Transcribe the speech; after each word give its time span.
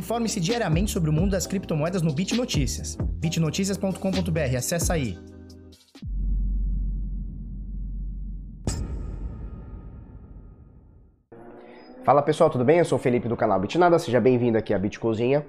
Informe-se 0.00 0.40
diariamente 0.40 0.90
sobre 0.90 1.10
o 1.10 1.12
mundo 1.12 1.32
das 1.32 1.46
criptomoedas 1.46 2.00
no 2.00 2.10
Bit 2.10 2.34
Notícias. 2.34 2.96
bitnoticias.com.br, 2.96 4.56
acessa 4.56 4.94
aí. 4.94 5.18
Fala 12.02 12.22
pessoal, 12.22 12.48
tudo 12.48 12.64
bem? 12.64 12.78
Eu 12.78 12.86
sou 12.86 12.96
o 12.96 13.00
Felipe 13.00 13.28
do 13.28 13.36
canal 13.36 13.60
Bitnada, 13.60 13.98
seja 13.98 14.18
bem-vindo 14.18 14.56
aqui 14.56 14.72
à 14.72 14.78
Bitcozinha. 14.78 15.44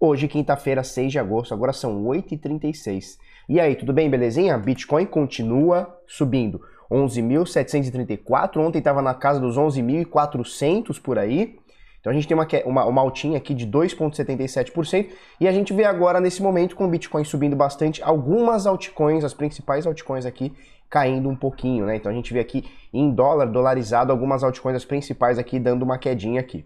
Hoje, 0.00 0.28
quinta-feira, 0.28 0.82
6 0.82 1.12
de 1.12 1.18
agosto, 1.18 1.52
agora 1.52 1.74
são 1.74 2.02
8h36. 2.04 3.18
E 3.50 3.60
aí, 3.60 3.76
tudo 3.76 3.92
bem, 3.92 4.08
belezinha? 4.08 4.56
Bitcoin 4.56 5.04
continua 5.04 6.00
subindo. 6.06 6.62
11.734, 6.90 8.56
ontem 8.56 8.78
estava 8.78 9.02
na 9.02 9.12
casa 9.12 9.38
dos 9.38 9.58
11.400 9.58 10.98
por 11.02 11.18
aí. 11.18 11.59
Então 12.00 12.10
a 12.10 12.14
gente 12.14 12.26
tem 12.26 12.36
uma, 12.36 12.46
uma, 12.64 12.84
uma 12.86 13.00
altinha 13.02 13.36
aqui 13.36 13.54
de 13.54 13.66
2,77% 13.66 15.08
e 15.38 15.46
a 15.46 15.52
gente 15.52 15.72
vê 15.72 15.84
agora 15.84 16.20
nesse 16.20 16.42
momento 16.42 16.74
com 16.74 16.86
o 16.86 16.88
Bitcoin 16.88 17.24
subindo 17.24 17.54
bastante, 17.54 18.02
algumas 18.02 18.66
altcoins, 18.66 19.22
as 19.22 19.34
principais 19.34 19.86
altcoins 19.86 20.24
aqui 20.24 20.52
caindo 20.88 21.28
um 21.28 21.36
pouquinho, 21.36 21.86
né? 21.86 21.96
Então 21.96 22.10
a 22.10 22.14
gente 22.14 22.32
vê 22.32 22.40
aqui 22.40 22.64
em 22.92 23.10
dólar, 23.10 23.46
dolarizado, 23.46 24.10
algumas 24.10 24.42
altcoins 24.42 24.74
as 24.74 24.84
principais 24.84 25.38
aqui 25.38 25.60
dando 25.60 25.82
uma 25.82 25.98
quedinha 25.98 26.40
aqui. 26.40 26.64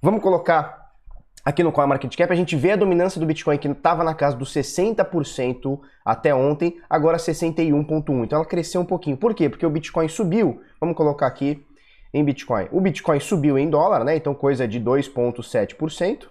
Vamos 0.00 0.22
colocar 0.22 0.80
aqui 1.44 1.62
no 1.62 1.72
CoinMarketCap, 1.72 2.32
a 2.32 2.36
gente 2.36 2.56
vê 2.56 2.72
a 2.72 2.76
dominância 2.76 3.20
do 3.20 3.26
Bitcoin 3.26 3.58
que 3.58 3.68
estava 3.68 4.04
na 4.04 4.14
casa 4.14 4.36
dos 4.36 4.54
60% 4.54 5.80
até 6.04 6.34
ontem, 6.34 6.78
agora 6.88 7.18
61,1%. 7.18 8.24
Então 8.24 8.38
ela 8.38 8.46
cresceu 8.46 8.80
um 8.80 8.84
pouquinho. 8.84 9.16
Por 9.16 9.34
quê? 9.34 9.48
Porque 9.48 9.66
o 9.66 9.70
Bitcoin 9.70 10.08
subiu. 10.08 10.62
Vamos 10.80 10.96
colocar 10.96 11.26
aqui 11.26 11.64
em 12.12 12.24
Bitcoin. 12.24 12.68
O 12.72 12.80
Bitcoin 12.80 13.20
subiu 13.20 13.58
em 13.58 13.68
dólar, 13.68 14.04
né? 14.04 14.16
Então 14.16 14.34
coisa 14.34 14.66
de 14.66 14.80
2,7%, 14.80 16.26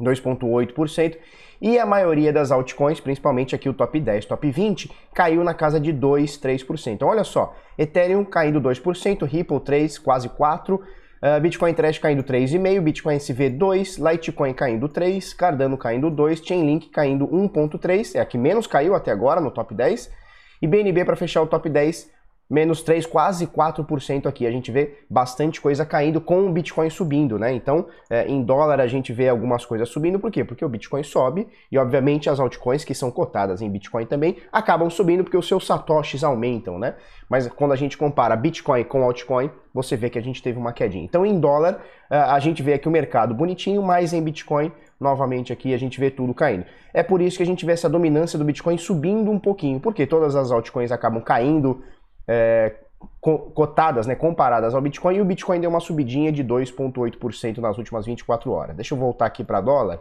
2,8%. 0.00 1.18
E 1.60 1.78
a 1.78 1.86
maioria 1.86 2.32
das 2.32 2.50
altcoins, 2.50 3.00
principalmente 3.00 3.54
aqui 3.54 3.68
o 3.68 3.74
top 3.74 3.98
10, 3.98 4.26
top 4.26 4.50
20, 4.50 4.92
caiu 5.14 5.42
na 5.42 5.54
casa 5.54 5.80
de 5.80 5.92
2, 5.92 6.38
3%. 6.38 6.92
Então 6.92 7.08
olha 7.08 7.24
só, 7.24 7.54
Ethereum 7.78 8.24
caindo 8.24 8.60
2%, 8.60 9.24
Ripple 9.24 9.60
3, 9.60 9.98
quase 9.98 10.28
4%, 10.28 10.80
Uh, 11.16 11.40
Bitcoin 11.40 11.72
Trash 11.72 11.98
caindo 11.98 12.22
3,5, 12.22 12.80
Bitcoin 12.82 13.16
SV 13.16 13.48
2, 13.48 13.96
Litecoin 13.96 14.52
caindo 14.52 14.86
3, 14.86 15.32
Cardano 15.32 15.78
caindo 15.78 16.10
2, 16.10 16.44
Chainlink 16.44 16.90
caindo 16.90 17.26
1,3, 17.26 18.16
é 18.16 18.20
a 18.20 18.26
que 18.26 18.36
menos 18.36 18.66
caiu 18.66 18.94
até 18.94 19.10
agora 19.12 19.40
no 19.40 19.50
top 19.50 19.74
10, 19.74 20.12
e 20.60 20.66
BNB 20.66 21.06
para 21.06 21.16
fechar 21.16 21.40
o 21.40 21.46
top 21.46 21.70
10 21.70 22.10
menos 22.48 22.82
3, 22.82 23.04
quase 23.06 23.46
4% 23.46 24.26
aqui. 24.26 24.46
A 24.46 24.50
gente 24.50 24.70
vê 24.70 24.98
bastante 25.10 25.60
coisa 25.60 25.84
caindo 25.84 26.20
com 26.20 26.46
o 26.46 26.52
Bitcoin 26.52 26.88
subindo, 26.88 27.38
né? 27.38 27.52
Então, 27.52 27.86
é, 28.08 28.26
em 28.26 28.42
dólar 28.42 28.80
a 28.80 28.86
gente 28.86 29.12
vê 29.12 29.28
algumas 29.28 29.64
coisas 29.64 29.88
subindo, 29.88 30.18
por 30.18 30.30
quê? 30.30 30.44
Porque 30.44 30.64
o 30.64 30.68
Bitcoin 30.68 31.02
sobe 31.02 31.48
e, 31.70 31.76
obviamente, 31.76 32.30
as 32.30 32.38
altcoins 32.38 32.84
que 32.84 32.94
são 32.94 33.10
cotadas 33.10 33.60
em 33.60 33.70
Bitcoin 33.70 34.06
também 34.06 34.36
acabam 34.52 34.88
subindo 34.88 35.24
porque 35.24 35.36
os 35.36 35.48
seus 35.48 35.66
satoshis 35.66 36.22
aumentam, 36.22 36.78
né? 36.78 36.94
Mas 37.28 37.48
quando 37.48 37.72
a 37.72 37.76
gente 37.76 37.98
compara 37.98 38.36
Bitcoin 38.36 38.84
com 38.84 39.02
altcoin, 39.02 39.50
você 39.74 39.96
vê 39.96 40.08
que 40.08 40.18
a 40.18 40.22
gente 40.22 40.42
teve 40.42 40.58
uma 40.58 40.72
quedinha. 40.72 41.04
Então, 41.04 41.26
em 41.26 41.38
dólar, 41.40 41.82
é, 42.08 42.16
a 42.16 42.38
gente 42.38 42.62
vê 42.62 42.74
aqui 42.74 42.88
o 42.88 42.92
mercado 42.92 43.34
bonitinho, 43.34 43.82
mas 43.82 44.12
em 44.12 44.22
Bitcoin, 44.22 44.70
novamente 45.00 45.52
aqui, 45.52 45.74
a 45.74 45.78
gente 45.78 45.98
vê 45.98 46.10
tudo 46.10 46.32
caindo. 46.32 46.64
É 46.94 47.02
por 47.02 47.20
isso 47.20 47.36
que 47.36 47.42
a 47.42 47.46
gente 47.46 47.66
vê 47.66 47.72
essa 47.72 47.88
dominância 47.88 48.38
do 48.38 48.44
Bitcoin 48.44 48.78
subindo 48.78 49.30
um 49.30 49.38
pouquinho, 49.38 49.80
porque 49.80 50.06
todas 50.06 50.36
as 50.36 50.52
altcoins 50.52 50.92
acabam 50.92 51.20
caindo, 51.20 51.82
é, 52.26 52.74
cotadas, 53.20 54.06
né, 54.06 54.14
comparadas 54.14 54.74
ao 54.74 54.80
Bitcoin, 54.80 55.16
e 55.16 55.20
o 55.20 55.24
Bitcoin 55.24 55.60
deu 55.60 55.70
uma 55.70 55.80
subidinha 55.80 56.32
de 56.32 56.44
2,8% 56.44 57.58
nas 57.58 57.78
últimas 57.78 58.06
24 58.06 58.50
horas. 58.50 58.76
Deixa 58.76 58.94
eu 58.94 58.98
voltar 58.98 59.26
aqui 59.26 59.44
para 59.44 59.60
dólar, 59.60 60.00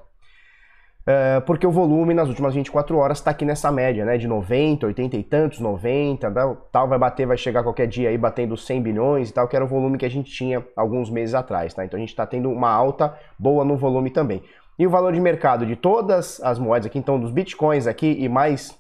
é, 1.08 1.40
porque 1.42 1.68
o 1.68 1.72
volume 1.72 2.16
nas 2.16 2.30
últimas 2.30 2.56
24 2.56 2.98
horas 2.98 3.20
está 3.20 3.30
aqui 3.30 3.46
nessa 3.46 3.72
média, 3.72 4.04
né, 4.04 4.18
de 4.18 4.28
90, 4.28 4.88
80 4.88 5.18
e 5.18 5.24
tantos, 5.24 5.60
90, 5.60 6.32
tal, 6.72 6.88
vai 6.88 6.98
bater, 6.98 7.28
vai 7.28 7.38
chegar 7.38 7.62
qualquer 7.62 7.88
dia 7.88 8.10
aí 8.10 8.18
batendo 8.18 8.58
100 8.58 8.82
bilhões 8.82 9.30
e 9.30 9.34
tal, 9.34 9.48
que 9.48 9.56
era 9.56 9.64
o 9.64 9.68
volume 9.68 10.00
que 10.00 10.06
a 10.06 10.10
gente 10.10 10.32
tinha 10.32 10.66
alguns 10.76 11.12
meses 11.12 11.36
atrás, 11.36 11.76
tá? 11.76 11.86
Então 11.86 11.98
a 11.98 12.00
gente 12.00 12.10
está 12.10 12.26
tendo 12.26 12.50
uma 12.50 12.72
alta 12.72 13.16
boa 13.38 13.64
no 13.64 13.78
volume 13.78 14.10
também. 14.10 14.42
E 14.80 14.88
o 14.88 14.90
valor 14.90 15.14
de 15.14 15.22
mercado 15.22 15.66
de 15.66 15.76
todas 15.76 16.42
as 16.42 16.58
moedas 16.58 16.88
aqui, 16.88 16.98
então 16.98 17.20
dos 17.20 17.32
bitcoins 17.32 17.86
aqui 17.86 18.18
e 18.20 18.28
mais 18.28 18.76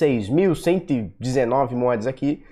6.119 0.00 1.72
moedas 1.72 2.06
aqui, 2.06 2.42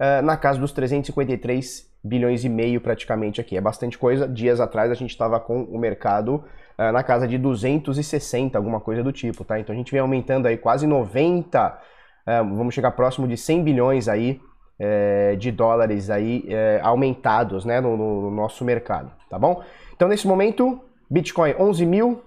uh, 0.00 0.22
na 0.24 0.36
casa 0.36 0.58
dos 0.58 0.72
353 0.72 1.86
bilhões 2.02 2.44
e 2.44 2.48
meio 2.48 2.80
praticamente 2.80 3.40
aqui. 3.40 3.56
É 3.56 3.60
bastante 3.60 3.96
coisa. 3.98 4.26
Dias 4.28 4.60
atrás 4.60 4.90
a 4.90 4.94
gente 4.94 5.10
estava 5.10 5.38
com 5.38 5.62
o 5.62 5.78
mercado 5.78 6.44
uh, 6.78 6.92
na 6.92 7.02
casa 7.02 7.28
de 7.28 7.38
260, 7.38 8.58
alguma 8.58 8.80
coisa 8.80 9.02
do 9.02 9.12
tipo, 9.12 9.44
tá? 9.44 9.60
Então 9.60 9.74
a 9.74 9.76
gente 9.76 9.92
vem 9.92 10.00
aumentando 10.00 10.46
aí 10.46 10.56
quase 10.56 10.86
90, 10.86 11.66
uh, 11.66 11.72
eh, 12.28 12.42
vamos 12.42 12.74
chegar 12.74 12.90
próximo 12.92 13.28
de 13.28 13.36
100 13.36 13.62
bilhões 13.62 14.08
aí 14.08 14.40
de 15.38 15.50
dólares 15.50 16.10
aí 16.10 16.46
aumentados, 16.82 17.64
né, 17.64 17.80
no, 17.80 17.96
no 17.96 18.30
nosso 18.30 18.62
mercado, 18.62 19.10
tá 19.30 19.38
bom? 19.38 19.62
Então 19.94 20.06
nesse 20.06 20.28
momento, 20.28 20.78
Bitcoin 21.10 21.54
11.699, 21.54 22.20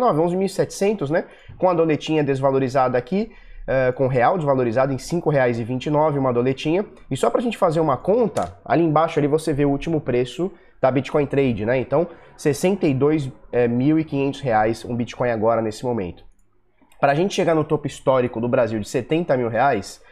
11.700, 0.00 1.10
né? 1.10 1.26
Com 1.56 1.70
a 1.70 1.74
doletinha 1.74 2.24
desvalorizada 2.24 2.98
aqui, 2.98 3.30
uh, 3.68 3.92
com 3.94 4.06
real 4.06 4.36
desvalorizado 4.36 4.92
em 4.92 4.96
R$ 4.96 5.02
5,29 5.02 6.18
uma 6.18 6.32
doletinha. 6.32 6.84
E 7.10 7.16
só 7.16 7.30
para 7.30 7.40
a 7.40 7.42
gente 7.42 7.58
fazer 7.58 7.80
uma 7.80 7.96
conta, 7.96 8.56
ali 8.64 8.82
embaixo 8.82 9.18
ali 9.18 9.26
você 9.26 9.52
vê 9.52 9.64
o 9.64 9.70
último 9.70 10.00
preço 10.00 10.52
da 10.80 10.90
Bitcoin 10.90 11.26
Trade, 11.26 11.64
né? 11.64 11.78
Então, 11.78 12.02
R$ 12.02 12.08
62.500 12.38 14.84
é, 14.84 14.88
um 14.88 14.96
Bitcoin 14.96 15.30
agora 15.30 15.62
nesse 15.62 15.84
momento. 15.84 16.24
Para 17.00 17.12
a 17.12 17.14
gente 17.14 17.34
chegar 17.34 17.54
no 17.54 17.64
topo 17.64 17.86
histórico 17.86 18.40
do 18.40 18.48
Brasil 18.48 18.78
de 18.78 18.88
70 18.88 19.36
mil 19.36 19.48
reais, 19.48 20.02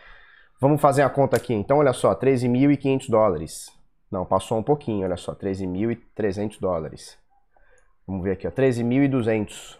vamos 0.60 0.80
fazer 0.80 1.02
a 1.02 1.10
conta 1.10 1.36
aqui. 1.36 1.54
Então, 1.54 1.78
olha 1.78 1.92
só, 1.92 2.14
13.500 2.14 3.10
dólares. 3.10 3.70
Não, 4.10 4.26
passou 4.26 4.58
um 4.58 4.62
pouquinho, 4.62 5.06
olha 5.06 5.16
só, 5.16 5.34
13.300 5.34 6.60
dólares. 6.60 7.16
Vamos 8.06 8.24
ver 8.24 8.32
aqui, 8.32 8.46
ó, 8.46 8.50
13.200. 8.50 9.78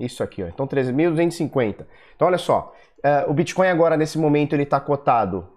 Isso 0.00 0.22
aqui, 0.22 0.42
ó. 0.42 0.48
Então 0.48 0.66
13.250. 0.66 1.86
Então 2.14 2.28
olha 2.28 2.38
só, 2.38 2.74
uh, 3.04 3.30
o 3.30 3.34
Bitcoin 3.34 3.68
agora 3.68 3.96
nesse 3.96 4.18
momento 4.18 4.54
ele 4.54 4.62
está 4.62 4.80
cotado 4.80 5.48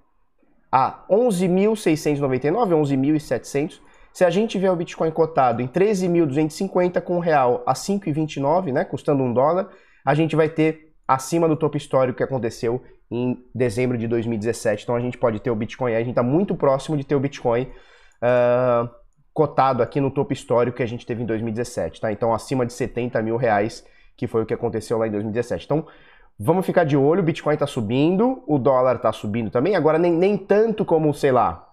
a 0.71 1.05
11.699, 1.09 2.51
11.700. 2.51 3.79
Se 4.11 4.23
a 4.23 4.29
gente 4.29 4.57
vê 4.57 4.69
o 4.69 4.75
Bitcoin 4.75 5.11
cotado 5.11 5.61
em 5.61 5.67
13.250 5.67 7.01
com 7.01 7.19
real 7.19 7.63
a 7.65 7.73
5,29, 7.73 8.71
né, 8.71 8.85
custando 8.85 9.23
um 9.23 9.33
dólar, 9.33 9.69
a 10.05 10.13
gente 10.13 10.35
vai 10.35 10.49
ter 10.49 10.93
acima 11.07 11.47
do 11.47 11.55
topo 11.55 11.77
histórico 11.77 12.17
que 12.17 12.23
aconteceu 12.23 12.81
em 13.11 13.37
dezembro 13.53 13.97
de 13.97 14.07
2017. 14.07 14.83
Então 14.83 14.95
a 14.95 14.99
gente 14.99 15.17
pode 15.17 15.39
ter 15.39 15.51
o 15.51 15.55
Bitcoin, 15.55 15.93
a 15.93 15.99
gente 15.99 16.09
está 16.09 16.23
muito 16.23 16.55
próximo 16.55 16.97
de 16.97 17.03
ter 17.03 17.15
o 17.15 17.19
Bitcoin 17.19 17.63
uh, 18.21 18.89
cotado 19.33 19.83
aqui 19.83 19.99
no 19.99 20.09
topo 20.09 20.33
histórico 20.33 20.77
que 20.77 20.83
a 20.83 20.87
gente 20.87 21.05
teve 21.05 21.23
em 21.23 21.25
2017, 21.25 22.01
tá? 22.01 22.11
Então 22.11 22.33
acima 22.33 22.65
de 22.65 22.73
70 22.73 23.21
mil 23.21 23.37
reais 23.37 23.85
que 24.17 24.27
foi 24.27 24.43
o 24.43 24.45
que 24.45 24.53
aconteceu 24.53 24.97
lá 24.97 25.07
em 25.07 25.11
2017. 25.11 25.65
Então, 25.65 25.85
vamos 26.39 26.65
ficar 26.65 26.83
de 26.83 26.97
olho, 26.97 27.21
o 27.21 27.23
Bitcoin 27.23 27.53
está 27.53 27.67
subindo, 27.67 28.43
o 28.47 28.57
dólar 28.57 28.97
está 28.97 29.11
subindo 29.11 29.49
também, 29.49 29.75
agora 29.75 29.97
nem, 29.97 30.11
nem 30.11 30.37
tanto 30.37 30.83
como, 30.83 31.13
sei 31.13 31.31
lá, 31.31 31.67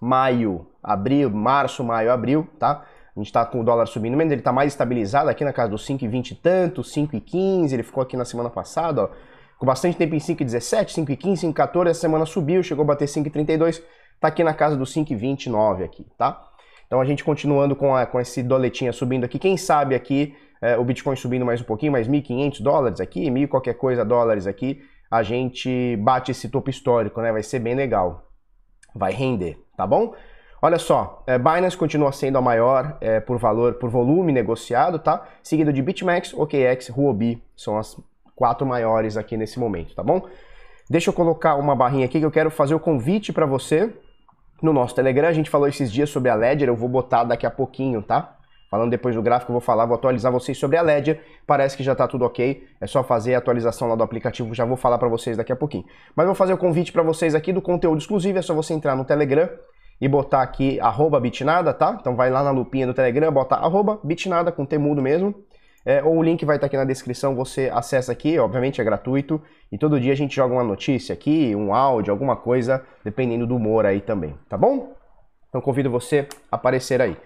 maio, 0.00 0.66
abril, 0.82 1.30
março, 1.30 1.82
maio, 1.82 2.12
abril, 2.12 2.46
tá? 2.58 2.84
A 3.14 3.18
gente 3.18 3.28
está 3.28 3.44
com 3.46 3.60
o 3.60 3.64
dólar 3.64 3.86
subindo 3.86 4.16
menos, 4.16 4.32
ele 4.32 4.42
está 4.42 4.52
mais 4.52 4.72
estabilizado 4.72 5.30
aqui 5.30 5.42
na 5.42 5.52
casa 5.52 5.70
dos 5.70 5.86
5,20 5.86 6.32
e 6.32 6.34
tanto, 6.34 6.82
5,15, 6.82 7.72
ele 7.72 7.82
ficou 7.82 8.02
aqui 8.02 8.16
na 8.16 8.26
semana 8.26 8.50
passada, 8.50 9.04
ó, 9.04 9.10
com 9.58 9.64
bastante 9.64 9.96
tempo 9.96 10.14
em 10.14 10.18
5,17, 10.18 10.94
5,15, 11.06 11.54
5,14, 11.54 11.88
essa 11.88 12.00
semana 12.00 12.26
subiu, 12.26 12.62
chegou 12.62 12.82
a 12.82 12.88
bater 12.88 13.08
5,32, 13.08 13.82
está 14.14 14.28
aqui 14.28 14.44
na 14.44 14.52
casa 14.52 14.76
dos 14.76 14.94
5,29 14.94 15.82
aqui, 15.82 16.06
tá? 16.18 16.45
Então 16.86 17.00
a 17.00 17.04
gente 17.04 17.24
continuando 17.24 17.74
com, 17.74 17.94
a, 17.94 18.06
com 18.06 18.20
esse 18.20 18.42
doletinha 18.42 18.92
subindo 18.92 19.24
aqui, 19.24 19.38
quem 19.38 19.56
sabe 19.56 19.94
aqui 19.94 20.34
é, 20.60 20.76
o 20.76 20.84
Bitcoin 20.84 21.16
subindo 21.16 21.44
mais 21.44 21.60
um 21.60 21.64
pouquinho, 21.64 21.92
mais 21.92 22.08
1.500 22.08 22.62
dólares 22.62 23.00
aqui, 23.00 23.30
mil 23.30 23.48
qualquer 23.48 23.74
coisa 23.74 24.04
dólares 24.04 24.46
aqui, 24.46 24.82
a 25.10 25.22
gente 25.22 25.96
bate 25.96 26.30
esse 26.30 26.48
topo 26.48 26.70
histórico, 26.70 27.20
né? 27.20 27.32
Vai 27.32 27.42
ser 27.42 27.58
bem 27.58 27.74
legal. 27.74 28.30
Vai 28.94 29.12
render, 29.12 29.58
tá 29.76 29.86
bom? 29.86 30.14
Olha 30.60 30.78
só, 30.78 31.22
é, 31.26 31.38
Binance 31.38 31.76
continua 31.76 32.10
sendo 32.12 32.38
a 32.38 32.40
maior 32.40 32.96
é, 33.00 33.20
por 33.20 33.38
valor, 33.38 33.74
por 33.74 33.90
volume 33.90 34.32
negociado, 34.32 34.98
tá? 34.98 35.26
Seguido 35.42 35.72
de 35.72 35.82
BitMEX, 35.82 36.32
OKX, 36.32 36.88
Huobi, 36.90 37.42
são 37.54 37.76
as 37.78 37.96
quatro 38.34 38.66
maiores 38.66 39.16
aqui 39.16 39.36
nesse 39.36 39.58
momento, 39.58 39.94
tá 39.94 40.02
bom? 40.02 40.26
Deixa 40.88 41.10
eu 41.10 41.14
colocar 41.14 41.56
uma 41.56 41.74
barrinha 41.74 42.06
aqui 42.06 42.18
que 42.18 42.26
eu 42.26 42.30
quero 42.30 42.50
fazer 42.50 42.74
o 42.74 42.80
convite 42.80 43.32
para 43.32 43.44
você 43.44 43.92
no 44.62 44.72
nosso 44.72 44.94
Telegram. 44.94 45.28
A 45.28 45.32
gente 45.32 45.50
falou 45.50 45.68
esses 45.68 45.92
dias 45.92 46.10
sobre 46.10 46.30
a 46.30 46.34
Ledger, 46.34 46.68
eu 46.68 46.76
vou 46.76 46.88
botar 46.88 47.24
daqui 47.24 47.46
a 47.46 47.50
pouquinho, 47.50 48.02
tá? 48.02 48.36
Falando 48.70 48.90
depois 48.90 49.14
do 49.14 49.22
gráfico, 49.22 49.52
eu 49.52 49.54
vou 49.54 49.60
falar, 49.60 49.86
vou 49.86 49.94
atualizar 49.94 50.32
vocês 50.32 50.58
sobre 50.58 50.76
a 50.76 50.82
Ledger. 50.82 51.22
Parece 51.46 51.76
que 51.76 51.84
já 51.84 51.92
está 51.92 52.08
tudo 52.08 52.24
ok. 52.24 52.66
É 52.80 52.86
só 52.86 53.04
fazer 53.04 53.34
a 53.34 53.38
atualização 53.38 53.88
lá 53.88 53.94
do 53.94 54.02
aplicativo, 54.02 54.52
já 54.54 54.64
vou 54.64 54.76
falar 54.76 54.98
para 54.98 55.08
vocês 55.08 55.36
daqui 55.36 55.52
a 55.52 55.56
pouquinho. 55.56 55.84
Mas 56.16 56.26
vou 56.26 56.34
fazer 56.34 56.52
o 56.52 56.58
convite 56.58 56.92
para 56.92 57.02
vocês 57.02 57.34
aqui 57.34 57.52
do 57.52 57.62
conteúdo 57.62 57.98
exclusivo, 57.98 58.38
é 58.38 58.42
só 58.42 58.54
você 58.54 58.74
entrar 58.74 58.96
no 58.96 59.04
Telegram 59.04 59.48
e 60.00 60.08
botar 60.08 60.42
aqui 60.42 60.78
bitnada, 61.22 61.72
tá? 61.72 61.96
Então 61.98 62.16
vai 62.16 62.28
lá 62.28 62.42
na 62.42 62.50
lupinha 62.50 62.86
do 62.86 62.92
Telegram, 62.92 63.32
bota 63.32 63.58
bitnada 64.04 64.50
com 64.50 64.66
temudo 64.66 65.00
mesmo. 65.00 65.34
É, 65.88 66.02
o 66.02 66.20
link 66.20 66.44
vai 66.44 66.56
estar 66.56 66.66
aqui 66.66 66.76
na 66.76 66.84
descrição, 66.84 67.36
você 67.36 67.70
acessa 67.72 68.10
aqui, 68.10 68.36
obviamente 68.40 68.80
é 68.80 68.84
gratuito. 68.84 69.40
E 69.70 69.78
todo 69.78 70.00
dia 70.00 70.12
a 70.12 70.16
gente 70.16 70.34
joga 70.34 70.52
uma 70.52 70.64
notícia 70.64 71.12
aqui, 71.12 71.54
um 71.54 71.72
áudio, 71.72 72.10
alguma 72.10 72.34
coisa, 72.34 72.84
dependendo 73.04 73.46
do 73.46 73.54
humor 73.54 73.86
aí 73.86 74.00
também, 74.00 74.36
tá 74.48 74.58
bom? 74.58 74.96
Então 75.48 75.60
convido 75.60 75.88
você 75.88 76.26
a 76.50 76.56
aparecer 76.56 77.00
aí. 77.00 77.16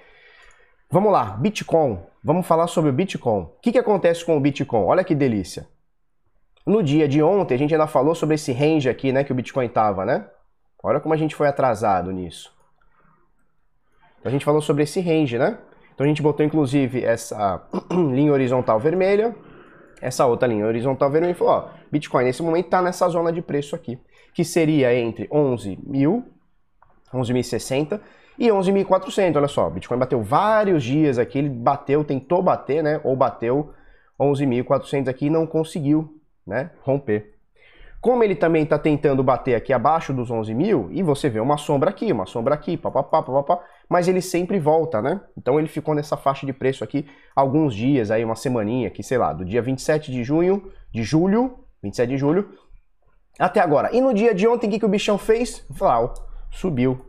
Vamos 0.90 1.10
lá, 1.10 1.24
Bitcoin. 1.24 2.00
Vamos 2.22 2.46
falar 2.46 2.66
sobre 2.66 2.90
o 2.90 2.92
Bitcoin. 2.92 3.44
O 3.44 3.60
que, 3.62 3.72
que 3.72 3.78
acontece 3.78 4.22
com 4.22 4.36
o 4.36 4.40
Bitcoin? 4.40 4.84
Olha 4.84 5.04
que 5.04 5.14
delícia. 5.14 5.66
No 6.66 6.82
dia 6.82 7.08
de 7.08 7.22
ontem, 7.22 7.54
a 7.54 7.58
gente 7.58 7.72
ainda 7.72 7.86
falou 7.86 8.14
sobre 8.14 8.34
esse 8.34 8.52
range 8.52 8.90
aqui, 8.90 9.10
né, 9.10 9.24
que 9.24 9.32
o 9.32 9.34
Bitcoin 9.34 9.68
tava, 9.70 10.04
né? 10.04 10.28
Olha 10.82 11.00
como 11.00 11.14
a 11.14 11.16
gente 11.16 11.34
foi 11.34 11.48
atrasado 11.48 12.12
nisso. 12.12 12.52
A 14.22 14.28
gente 14.28 14.44
falou 14.44 14.60
sobre 14.60 14.82
esse 14.82 15.00
range, 15.00 15.38
né? 15.38 15.56
Então 16.00 16.06
a 16.06 16.08
gente 16.08 16.22
botou 16.22 16.46
inclusive 16.46 17.04
essa 17.04 17.62
linha 17.92 18.32
horizontal 18.32 18.80
vermelha, 18.80 19.36
essa 20.00 20.24
outra 20.24 20.48
linha 20.48 20.64
horizontal 20.64 21.10
vermelha 21.10 21.32
e 21.32 21.34
falou, 21.34 21.52
ó, 21.52 21.68
Bitcoin 21.92 22.24
nesse 22.24 22.42
momento 22.42 22.64
está 22.64 22.80
nessa 22.80 23.06
zona 23.10 23.30
de 23.30 23.42
preço 23.42 23.76
aqui, 23.76 23.98
que 24.32 24.42
seria 24.42 24.94
entre 24.94 25.28
11 25.30 25.78
mil, 25.86 26.24
11.060 27.12 28.00
e 28.38 28.48
11.400, 28.48 29.36
olha 29.36 29.46
só, 29.46 29.68
Bitcoin 29.68 29.98
bateu 29.98 30.22
vários 30.22 30.82
dias 30.82 31.18
aqui, 31.18 31.38
ele 31.38 31.50
bateu, 31.50 32.02
tentou 32.02 32.42
bater, 32.42 32.82
né, 32.82 32.98
ou 33.04 33.14
bateu 33.14 33.74
11.400 34.18 35.06
aqui 35.06 35.26
e 35.26 35.30
não 35.30 35.46
conseguiu, 35.46 36.18
né, 36.46 36.70
romper. 36.80 37.34
Como 38.00 38.24
ele 38.24 38.34
também 38.34 38.62
está 38.62 38.78
tentando 38.78 39.22
bater 39.22 39.54
aqui 39.54 39.72
abaixo 39.72 40.14
dos 40.14 40.30
11 40.30 40.54
mil, 40.54 40.88
e 40.90 41.02
você 41.02 41.28
vê 41.28 41.38
uma 41.38 41.58
sombra 41.58 41.90
aqui, 41.90 42.10
uma 42.10 42.24
sombra 42.24 42.54
aqui, 42.54 42.76
papapá, 42.76 43.22
papapá, 43.22 43.62
mas 43.88 44.08
ele 44.08 44.22
sempre 44.22 44.58
volta, 44.58 45.02
né? 45.02 45.20
Então 45.36 45.58
ele 45.58 45.68
ficou 45.68 45.94
nessa 45.94 46.16
faixa 46.16 46.46
de 46.46 46.52
preço 46.52 46.82
aqui 46.82 47.06
alguns 47.36 47.74
dias, 47.74 48.10
aí 48.10 48.24
uma 48.24 48.36
semaninha 48.36 48.88
aqui, 48.88 49.02
sei 49.02 49.18
lá, 49.18 49.34
do 49.34 49.44
dia 49.44 49.60
27 49.60 50.10
de 50.10 50.24
junho, 50.24 50.72
de 50.90 51.02
julho, 51.02 51.58
27 51.82 52.08
de 52.08 52.16
julho, 52.16 52.48
até 53.38 53.60
agora. 53.60 53.94
E 53.94 54.00
no 54.00 54.14
dia 54.14 54.34
de 54.34 54.48
ontem, 54.48 54.66
o 54.66 54.70
que, 54.70 54.78
que 54.78 54.86
o 54.86 54.88
bichão 54.88 55.18
fez? 55.18 55.66
Flau, 55.76 56.14
subiu. 56.50 57.04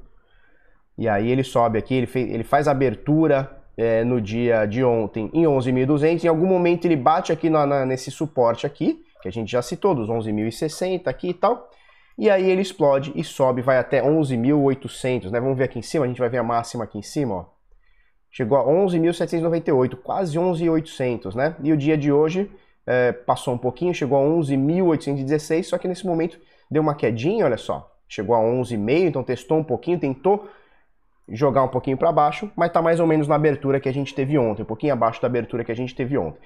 E 0.98 1.08
aí 1.08 1.32
ele 1.32 1.44
sobe 1.44 1.78
aqui, 1.78 1.96
ele, 1.96 2.06
fez, 2.06 2.30
ele 2.30 2.44
faz 2.44 2.68
abertura 2.68 3.50
é, 3.78 4.04
no 4.04 4.20
dia 4.20 4.66
de 4.66 4.84
ontem 4.84 5.30
em 5.34 5.44
11.200, 5.44 6.26
em 6.26 6.28
algum 6.28 6.46
momento 6.46 6.86
ele 6.86 6.98
bate 6.98 7.32
aqui 7.32 7.50
na, 7.50 7.66
na, 7.66 7.86
nesse 7.86 8.12
suporte 8.12 8.66
aqui, 8.66 9.04
que 9.21 9.27
a 9.27 9.31
gente 9.31 9.51
já 9.51 9.62
citou, 9.62 9.95
dos 9.95 10.09
11.060 10.09 11.07
aqui 11.07 11.29
e 11.29 11.33
tal. 11.33 11.69
E 12.18 12.29
aí 12.29 12.50
ele 12.50 12.62
explode 12.62 13.12
e 13.15 13.23
sobe, 13.23 13.62
vai 13.62 13.77
até 13.77 14.01
11.800, 14.01 15.31
né? 15.31 15.39
Vamos 15.39 15.57
ver 15.57 15.65
aqui 15.65 15.79
em 15.79 15.81
cima, 15.81 16.06
a 16.06 16.07
gente 16.07 16.19
vai 16.19 16.29
ver 16.29 16.38
a 16.38 16.44
máxima 16.44 16.83
aqui 16.83 16.97
em 16.97 17.01
cima, 17.01 17.35
ó. 17.35 17.45
Chegou 18.29 18.57
a 18.57 18.63
11.798, 18.63 19.95
quase 19.97 20.38
11.800, 20.38 21.35
né? 21.35 21.56
E 21.62 21.73
o 21.73 21.77
dia 21.77 21.97
de 21.97 22.12
hoje 22.12 22.50
é, 22.85 23.12
passou 23.12 23.53
um 23.53 23.57
pouquinho, 23.57 23.94
chegou 23.94 24.18
a 24.18 24.21
11.816, 24.21 25.63
só 25.63 25.77
que 25.77 25.88
nesse 25.88 26.06
momento 26.06 26.39
deu 26.69 26.81
uma 26.81 26.95
quedinha, 26.95 27.45
olha 27.45 27.57
só. 27.57 27.91
Chegou 28.07 28.35
a 28.35 28.39
11,5, 28.39 29.07
então 29.07 29.23
testou 29.23 29.57
um 29.57 29.63
pouquinho, 29.63 30.00
tentou 30.00 30.50
jogar 31.27 31.63
um 31.63 31.68
pouquinho 31.68 31.97
para 31.97 32.12
baixo, 32.12 32.51
mas 32.56 32.68
está 32.68 32.81
mais 32.81 33.00
ou 33.00 33.07
menos 33.07 33.27
na 33.27 33.35
abertura 33.35 33.79
que 33.79 33.88
a 33.88 33.94
gente 33.94 34.13
teve 34.13 34.38
ontem, 34.38 34.63
um 34.63 34.65
pouquinho 34.65 34.94
abaixo 34.94 35.21
da 35.21 35.27
abertura 35.27 35.63
que 35.63 35.71
a 35.71 35.75
gente 35.75 35.95
teve 35.95 36.18
ontem. 36.18 36.39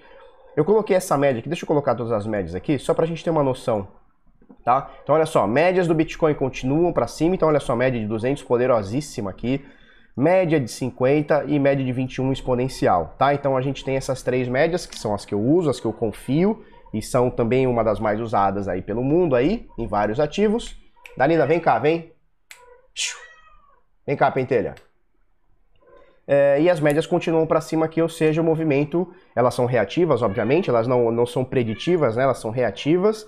Eu 0.55 0.63
coloquei 0.63 0.95
essa 0.95 1.17
média 1.17 1.39
aqui, 1.39 1.49
deixa 1.49 1.63
eu 1.63 1.67
colocar 1.67 1.95
todas 1.95 2.11
as 2.11 2.25
médias 2.25 2.55
aqui, 2.55 2.79
só 2.79 2.93
para 2.93 3.03
a 3.03 3.07
gente 3.07 3.23
ter 3.23 3.29
uma 3.29 3.43
noção. 3.43 3.87
Tá? 4.63 4.89
Então 5.03 5.13
olha 5.13 5.25
só, 5.25 5.45
médias 5.45 5.87
do 5.87 5.93
Bitcoin 5.93 6.33
continuam 6.33 6.91
para 6.91 7.07
cima, 7.07 7.35
então 7.35 7.47
olha 7.47 7.59
só, 7.59 7.75
média 7.75 7.99
de 7.99 8.07
200 8.07 8.41
poderosíssima 8.43 9.29
aqui, 9.29 9.63
média 10.15 10.59
de 10.59 10.71
50 10.71 11.45
e 11.47 11.59
média 11.59 11.83
de 11.83 11.91
21 11.91 12.31
exponencial, 12.31 13.15
tá? 13.17 13.33
Então 13.33 13.57
a 13.57 13.61
gente 13.61 13.83
tem 13.83 13.95
essas 13.97 14.23
três 14.23 14.47
médias, 14.47 14.85
que 14.85 14.97
são 14.97 15.13
as 15.13 15.25
que 15.25 15.33
eu 15.33 15.41
uso, 15.41 15.69
as 15.69 15.79
que 15.79 15.85
eu 15.85 15.93
confio, 15.93 16.63
e 16.93 17.01
são 17.01 17.29
também 17.29 17.67
uma 17.67 17.83
das 17.83 17.99
mais 17.99 18.19
usadas 18.21 18.67
aí 18.67 18.81
pelo 18.81 19.03
mundo 19.03 19.35
aí, 19.35 19.67
em 19.77 19.87
vários 19.87 20.19
ativos. 20.19 20.75
Dalina, 21.17 21.45
vem 21.45 21.59
cá, 21.59 21.77
vem. 21.77 22.11
Vem 24.07 24.15
cá, 24.15 24.31
pentelha. 24.31 24.75
É, 26.27 26.59
e 26.59 26.69
as 26.69 26.79
médias 26.79 27.05
continuam 27.05 27.45
para 27.45 27.61
cima 27.61 27.85
aqui, 27.85 28.01
ou 28.01 28.09
seja, 28.09 28.41
o 28.41 28.43
movimento, 28.43 29.07
elas 29.35 29.53
são 29.53 29.65
reativas, 29.65 30.21
obviamente, 30.23 30.69
elas 30.69 30.87
não, 30.87 31.11
não 31.11 31.25
são 31.25 31.43
preditivas, 31.43 32.15
né, 32.15 32.23
elas 32.23 32.39
são 32.39 32.49
reativas, 32.49 33.27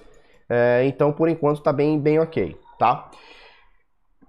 é, 0.50 0.84
então 0.86 1.12
por 1.12 1.30
enquanto 1.30 1.58
está 1.58 1.72
bem, 1.72 2.00
bem 2.00 2.20
ok, 2.20 2.58
tá? 2.80 3.12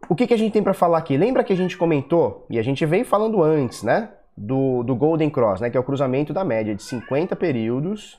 O 0.09 0.15
que, 0.15 0.27
que 0.27 0.35
a 0.35 0.39
gente 0.39 0.53
tem 0.53 0.63
para 0.63 0.75
falar 0.75 0.99
aqui? 0.99 1.17
Lembra 1.17 1.43
que 1.43 1.53
a 1.53 1.57
gente 1.57 1.79
comentou, 1.79 2.47
e 2.51 2.59
a 2.59 2.63
gente 2.63 2.85
vem 2.85 3.05
falando 3.05 3.43
antes, 3.43 3.83
né, 3.83 4.11
do, 4.37 4.83
do 4.83 4.95
Golden 4.95 5.31
Cross, 5.31 5.63
né, 5.63 5.71
que 5.71 5.77
é 5.77 5.81
o 5.81 5.85
cruzamento 5.85 6.35
da 6.35 6.45
média 6.45 6.75
de 6.75 6.83
50 6.83 7.35
períodos, 7.37 8.19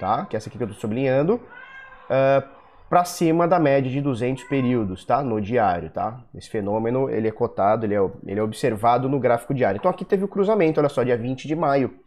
tá, 0.00 0.24
que 0.24 0.34
é 0.34 0.38
essa 0.38 0.48
aqui 0.48 0.56
que 0.56 0.64
eu 0.64 0.68
estou 0.68 0.80
sublinhando, 0.80 1.34
uh, 1.34 2.55
para 2.88 3.04
cima 3.04 3.48
da 3.48 3.58
média 3.58 3.90
de 3.90 4.00
200 4.00 4.44
períodos, 4.44 5.04
tá? 5.04 5.22
No 5.22 5.40
diário, 5.40 5.90
tá? 5.90 6.20
Esse 6.34 6.48
fenômeno, 6.48 7.10
ele 7.10 7.28
é 7.28 7.32
cotado, 7.32 7.84
ele 7.84 7.94
é, 7.94 8.10
ele 8.26 8.38
é 8.38 8.42
observado 8.42 9.08
no 9.08 9.18
gráfico 9.18 9.52
diário. 9.52 9.78
Então 9.78 9.90
aqui 9.90 10.04
teve 10.04 10.24
o 10.24 10.28
cruzamento, 10.28 10.78
olha 10.78 10.88
só, 10.88 11.02
dia 11.02 11.16
20 11.16 11.48
de 11.48 11.56
maio. 11.56 11.98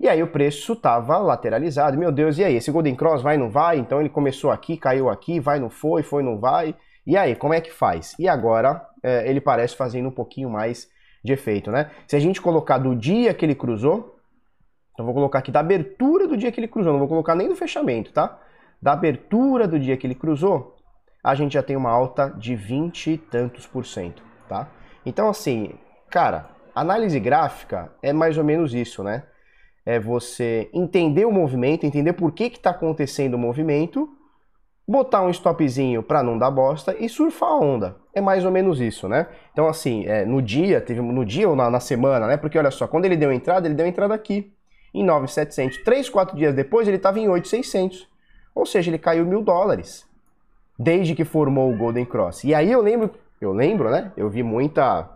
E 0.00 0.08
aí 0.08 0.22
o 0.22 0.26
preço 0.26 0.72
estava 0.72 1.18
lateralizado. 1.18 1.96
Meu 1.98 2.10
Deus, 2.10 2.38
e 2.38 2.44
aí? 2.44 2.56
Esse 2.56 2.70
Golden 2.70 2.94
Cross 2.94 3.22
vai, 3.22 3.36
não 3.36 3.50
vai? 3.50 3.78
Então 3.78 4.00
ele 4.00 4.08
começou 4.08 4.50
aqui, 4.50 4.76
caiu 4.76 5.08
aqui, 5.08 5.38
vai, 5.38 5.60
não 5.60 5.70
foi, 5.70 6.02
foi, 6.02 6.22
não 6.22 6.38
vai. 6.38 6.74
E 7.06 7.16
aí, 7.16 7.36
como 7.36 7.52
é 7.52 7.60
que 7.60 7.70
faz? 7.70 8.14
E 8.18 8.26
agora 8.26 8.82
é, 9.02 9.28
ele 9.28 9.40
parece 9.40 9.76
fazendo 9.76 10.08
um 10.08 10.12
pouquinho 10.12 10.48
mais 10.48 10.88
de 11.22 11.32
efeito, 11.32 11.70
né? 11.70 11.90
Se 12.06 12.16
a 12.16 12.18
gente 12.18 12.40
colocar 12.40 12.78
do 12.78 12.94
dia 12.94 13.32
que 13.34 13.44
ele 13.44 13.54
cruzou, 13.54 14.18
então 14.92 15.04
vou 15.04 15.14
colocar 15.14 15.40
aqui 15.40 15.50
da 15.50 15.60
abertura 15.60 16.26
do 16.26 16.36
dia 16.36 16.50
que 16.50 16.60
ele 16.60 16.68
cruzou, 16.68 16.92
não 16.92 17.00
vou 17.00 17.08
colocar 17.08 17.34
nem 17.34 17.48
do 17.48 17.56
fechamento, 17.56 18.12
tá? 18.12 18.38
Da 18.84 18.92
abertura 18.92 19.66
do 19.66 19.80
dia 19.80 19.96
que 19.96 20.06
ele 20.06 20.14
cruzou, 20.14 20.76
a 21.24 21.34
gente 21.34 21.54
já 21.54 21.62
tem 21.62 21.74
uma 21.74 21.88
alta 21.88 22.28
de 22.28 22.54
20 22.54 23.12
e 23.12 23.16
tantos 23.16 23.66
por 23.66 23.86
cento, 23.86 24.22
tá? 24.46 24.68
Então, 25.06 25.26
assim, 25.26 25.70
cara, 26.10 26.50
análise 26.74 27.18
gráfica 27.18 27.90
é 28.02 28.12
mais 28.12 28.36
ou 28.36 28.44
menos 28.44 28.74
isso, 28.74 29.02
né? 29.02 29.22
É 29.86 29.98
você 29.98 30.68
entender 30.70 31.24
o 31.24 31.32
movimento, 31.32 31.86
entender 31.86 32.12
por 32.12 32.32
que 32.32 32.44
está 32.44 32.70
acontecendo 32.70 33.34
o 33.34 33.38
movimento, 33.38 34.06
botar 34.86 35.22
um 35.22 35.30
stopzinho 35.30 36.02
para 36.02 36.22
não 36.22 36.36
dar 36.36 36.50
bosta 36.50 36.94
e 37.00 37.08
surfar 37.08 37.52
a 37.52 37.58
onda. 37.58 37.96
É 38.14 38.20
mais 38.20 38.44
ou 38.44 38.50
menos 38.50 38.82
isso, 38.82 39.08
né? 39.08 39.28
Então, 39.50 39.66
assim, 39.66 40.04
é, 40.04 40.26
no 40.26 40.42
dia, 40.42 40.78
teve 40.78 41.00
no 41.00 41.24
dia 41.24 41.48
ou 41.48 41.56
na, 41.56 41.70
na 41.70 41.80
semana, 41.80 42.26
né? 42.26 42.36
Porque 42.36 42.58
olha 42.58 42.70
só, 42.70 42.86
quando 42.86 43.06
ele 43.06 43.16
deu 43.16 43.32
entrada, 43.32 43.66
ele 43.66 43.74
deu 43.74 43.86
entrada 43.86 44.12
aqui, 44.12 44.52
em 44.92 45.02
9,700. 45.02 45.78
Três, 45.84 46.10
quatro 46.10 46.36
dias 46.36 46.54
depois, 46.54 46.86
ele 46.86 46.98
estava 46.98 47.18
em 47.18 47.30
8,600. 47.30 48.12
Ou 48.54 48.64
seja, 48.64 48.90
ele 48.90 48.98
caiu 48.98 49.26
mil 49.26 49.42
dólares 49.42 50.06
desde 50.78 51.14
que 51.14 51.24
formou 51.24 51.72
o 51.72 51.76
Golden 51.76 52.04
Cross. 52.04 52.44
E 52.44 52.54
aí 52.54 52.70
eu 52.70 52.80
lembro, 52.80 53.10
eu 53.40 53.52
lembro, 53.52 53.90
né? 53.90 54.12
Eu 54.16 54.28
vi 54.28 54.42
muita, 54.42 55.08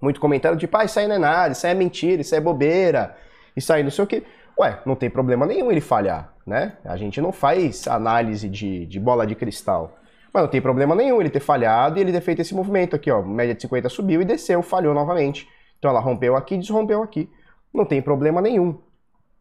muito 0.00 0.20
comentário 0.20 0.56
de, 0.56 0.66
pai, 0.66 0.86
isso 0.86 0.98
aí 0.98 1.06
não 1.06 1.16
é 1.16 1.18
nada, 1.18 1.52
isso 1.52 1.66
aí 1.66 1.72
é 1.72 1.74
mentira, 1.74 2.22
isso 2.22 2.34
aí 2.34 2.40
é 2.40 2.42
bobeira, 2.42 3.16
isso 3.56 3.72
aí 3.72 3.82
não 3.82 3.90
sei 3.90 4.04
o 4.04 4.06
que. 4.06 4.22
Ué, 4.58 4.78
não 4.84 4.94
tem 4.94 5.08
problema 5.08 5.46
nenhum 5.46 5.70
ele 5.70 5.80
falhar, 5.80 6.34
né? 6.46 6.76
A 6.84 6.96
gente 6.96 7.20
não 7.20 7.32
faz 7.32 7.86
análise 7.88 8.48
de, 8.48 8.86
de 8.86 9.00
bola 9.00 9.26
de 9.26 9.34
cristal. 9.34 9.96
Mas 10.32 10.42
não 10.42 10.50
tem 10.50 10.60
problema 10.60 10.94
nenhum 10.94 11.20
ele 11.20 11.30
ter 11.30 11.40
falhado 11.40 11.98
e 11.98 12.02
ele 12.02 12.12
ter 12.12 12.20
feito 12.20 12.40
esse 12.40 12.54
movimento 12.54 12.94
aqui, 12.94 13.10
ó. 13.10 13.22
Média 13.22 13.54
de 13.54 13.62
50 13.62 13.88
subiu 13.88 14.22
e 14.22 14.24
desceu, 14.24 14.62
falhou 14.62 14.94
novamente. 14.94 15.48
Então 15.78 15.90
ela 15.90 16.00
rompeu 16.00 16.36
aqui, 16.36 16.56
desrompeu 16.56 17.02
aqui. 17.02 17.28
Não 17.72 17.84
tem 17.84 18.00
problema 18.02 18.40
nenhum. 18.40 18.78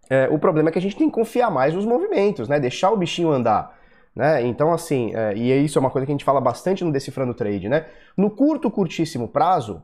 É, 0.09 0.27
o 0.29 0.39
problema 0.39 0.69
é 0.69 0.71
que 0.71 0.79
a 0.79 0.81
gente 0.81 0.95
tem 0.95 1.07
que 1.07 1.13
confiar 1.13 1.51
mais 1.51 1.73
nos 1.73 1.85
movimentos, 1.85 2.49
né? 2.49 2.59
Deixar 2.59 2.91
o 2.91 2.97
bichinho 2.97 3.31
andar. 3.31 3.77
Né? 4.15 4.45
Então, 4.45 4.73
assim, 4.73 5.15
é, 5.15 5.35
e 5.35 5.63
isso 5.63 5.77
é 5.77 5.81
uma 5.81 5.91
coisa 5.91 6.05
que 6.05 6.11
a 6.11 6.15
gente 6.15 6.25
fala 6.25 6.41
bastante 6.41 6.83
no 6.83 6.91
Decifrando 6.91 7.33
Trade, 7.33 7.69
né? 7.69 7.85
No 8.17 8.29
curto, 8.29 8.71
curtíssimo 8.71 9.27
prazo, 9.27 9.83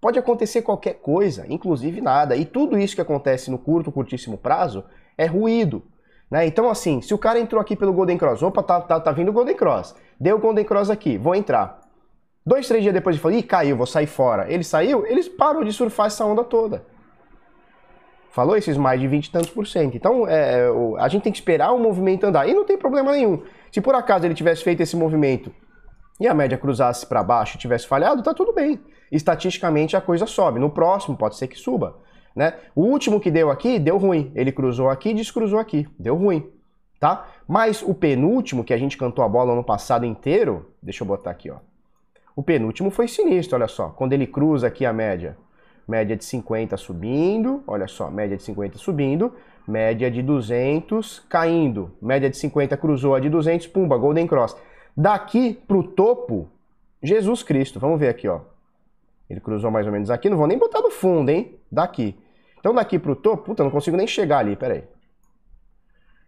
pode 0.00 0.18
acontecer 0.18 0.62
qualquer 0.62 0.94
coisa, 0.94 1.44
inclusive 1.48 2.00
nada. 2.00 2.36
E 2.36 2.44
tudo 2.44 2.78
isso 2.78 2.94
que 2.94 3.02
acontece 3.02 3.50
no 3.50 3.58
curto, 3.58 3.92
curtíssimo 3.92 4.38
prazo 4.38 4.82
é 5.16 5.26
ruído. 5.26 5.82
Né? 6.30 6.46
Então, 6.46 6.68
assim, 6.68 7.00
se 7.00 7.14
o 7.14 7.18
cara 7.18 7.38
entrou 7.38 7.60
aqui 7.60 7.76
pelo 7.76 7.92
Golden 7.92 8.18
Cross, 8.18 8.42
opa, 8.42 8.62
tá, 8.62 8.80
tá, 8.80 8.98
tá 8.98 9.12
vindo 9.12 9.28
o 9.28 9.32
Golden 9.32 9.54
Cross, 9.54 9.94
deu 10.18 10.36
o 10.36 10.40
Golden 10.40 10.64
Cross 10.64 10.90
aqui, 10.90 11.16
vou 11.16 11.34
entrar. 11.34 11.80
Dois, 12.44 12.66
três 12.66 12.82
dias 12.82 12.94
depois 12.94 13.16
ele 13.16 13.22
falou, 13.22 13.38
ih, 13.38 13.42
caiu, 13.42 13.76
vou 13.76 13.86
sair 13.86 14.06
fora. 14.06 14.50
Ele 14.50 14.64
saiu, 14.64 15.04
eles 15.06 15.28
param 15.28 15.64
de 15.64 15.72
surfar 15.72 16.06
essa 16.06 16.24
onda 16.24 16.44
toda. 16.44 16.84
Falou 18.36 18.54
esses 18.54 18.76
mais 18.76 19.00
de 19.00 19.08
20 19.08 19.24
e 19.24 19.30
tantos 19.30 19.48
por 19.48 19.66
cento. 19.66 19.96
Então, 19.96 20.28
é, 20.28 20.68
a 20.98 21.08
gente 21.08 21.22
tem 21.22 21.32
que 21.32 21.38
esperar 21.38 21.72
o 21.72 21.78
movimento 21.78 22.24
andar. 22.24 22.46
E 22.46 22.52
não 22.52 22.66
tem 22.66 22.76
problema 22.76 23.12
nenhum. 23.12 23.42
Se 23.72 23.80
por 23.80 23.94
acaso 23.94 24.26
ele 24.26 24.34
tivesse 24.34 24.62
feito 24.62 24.82
esse 24.82 24.94
movimento 24.94 25.50
e 26.20 26.28
a 26.28 26.34
média 26.34 26.58
cruzasse 26.58 27.06
para 27.06 27.22
baixo 27.22 27.56
e 27.56 27.58
tivesse 27.58 27.86
falhado, 27.86 28.22
tá 28.22 28.34
tudo 28.34 28.52
bem. 28.52 28.78
Estatisticamente 29.10 29.96
a 29.96 30.02
coisa 30.02 30.26
sobe. 30.26 30.60
No 30.60 30.68
próximo 30.68 31.16
pode 31.16 31.38
ser 31.38 31.46
que 31.46 31.56
suba. 31.56 31.96
Né? 32.36 32.52
O 32.74 32.82
último 32.82 33.18
que 33.20 33.30
deu 33.30 33.50
aqui 33.50 33.78
deu 33.78 33.96
ruim. 33.96 34.30
Ele 34.34 34.52
cruzou 34.52 34.90
aqui 34.90 35.14
descruzou 35.14 35.58
aqui. 35.58 35.88
Deu 35.98 36.14
ruim. 36.14 36.46
Tá? 37.00 37.28
Mas 37.48 37.80
o 37.80 37.94
penúltimo, 37.94 38.64
que 38.64 38.74
a 38.74 38.78
gente 38.78 38.98
cantou 38.98 39.24
a 39.24 39.28
bola 39.30 39.54
no 39.54 39.64
passado 39.64 40.04
inteiro, 40.04 40.74
deixa 40.82 41.02
eu 41.02 41.08
botar 41.08 41.30
aqui, 41.30 41.50
ó. 41.50 41.56
O 42.36 42.42
penúltimo 42.42 42.90
foi 42.90 43.08
sinistro, 43.08 43.56
olha 43.56 43.66
só. 43.66 43.88
Quando 43.88 44.12
ele 44.12 44.26
cruza 44.26 44.66
aqui 44.66 44.84
a 44.84 44.92
média. 44.92 45.38
Média 45.86 46.16
de 46.16 46.24
50 46.24 46.76
subindo, 46.76 47.62
olha 47.66 47.86
só, 47.86 48.10
média 48.10 48.36
de 48.36 48.42
50 48.42 48.76
subindo, 48.76 49.32
média 49.66 50.10
de 50.10 50.20
200 50.20 51.20
caindo. 51.28 51.92
Média 52.02 52.28
de 52.28 52.36
50 52.36 52.76
cruzou 52.76 53.14
a 53.14 53.20
de 53.20 53.28
200, 53.28 53.66
pumba, 53.68 53.96
Golden 53.96 54.26
Cross. 54.26 54.56
Daqui 54.96 55.54
pro 55.66 55.82
topo, 55.82 56.48
Jesus 57.02 57.42
Cristo. 57.42 57.78
Vamos 57.78 58.00
ver 58.00 58.08
aqui, 58.08 58.26
ó. 58.26 58.40
Ele 59.28 59.40
cruzou 59.40 59.70
mais 59.70 59.86
ou 59.86 59.92
menos 59.92 60.10
aqui, 60.10 60.28
não 60.28 60.36
vou 60.36 60.46
nem 60.46 60.58
botar 60.58 60.80
do 60.80 60.90
fundo, 60.90 61.30
hein? 61.30 61.58
Daqui. 61.70 62.16
Então 62.58 62.74
daqui 62.74 62.98
pro 62.98 63.14
topo, 63.14 63.44
puta, 63.44 63.62
não 63.62 63.70
consigo 63.70 63.96
nem 63.96 64.06
chegar 64.06 64.38
ali, 64.38 64.56
peraí. 64.56 64.84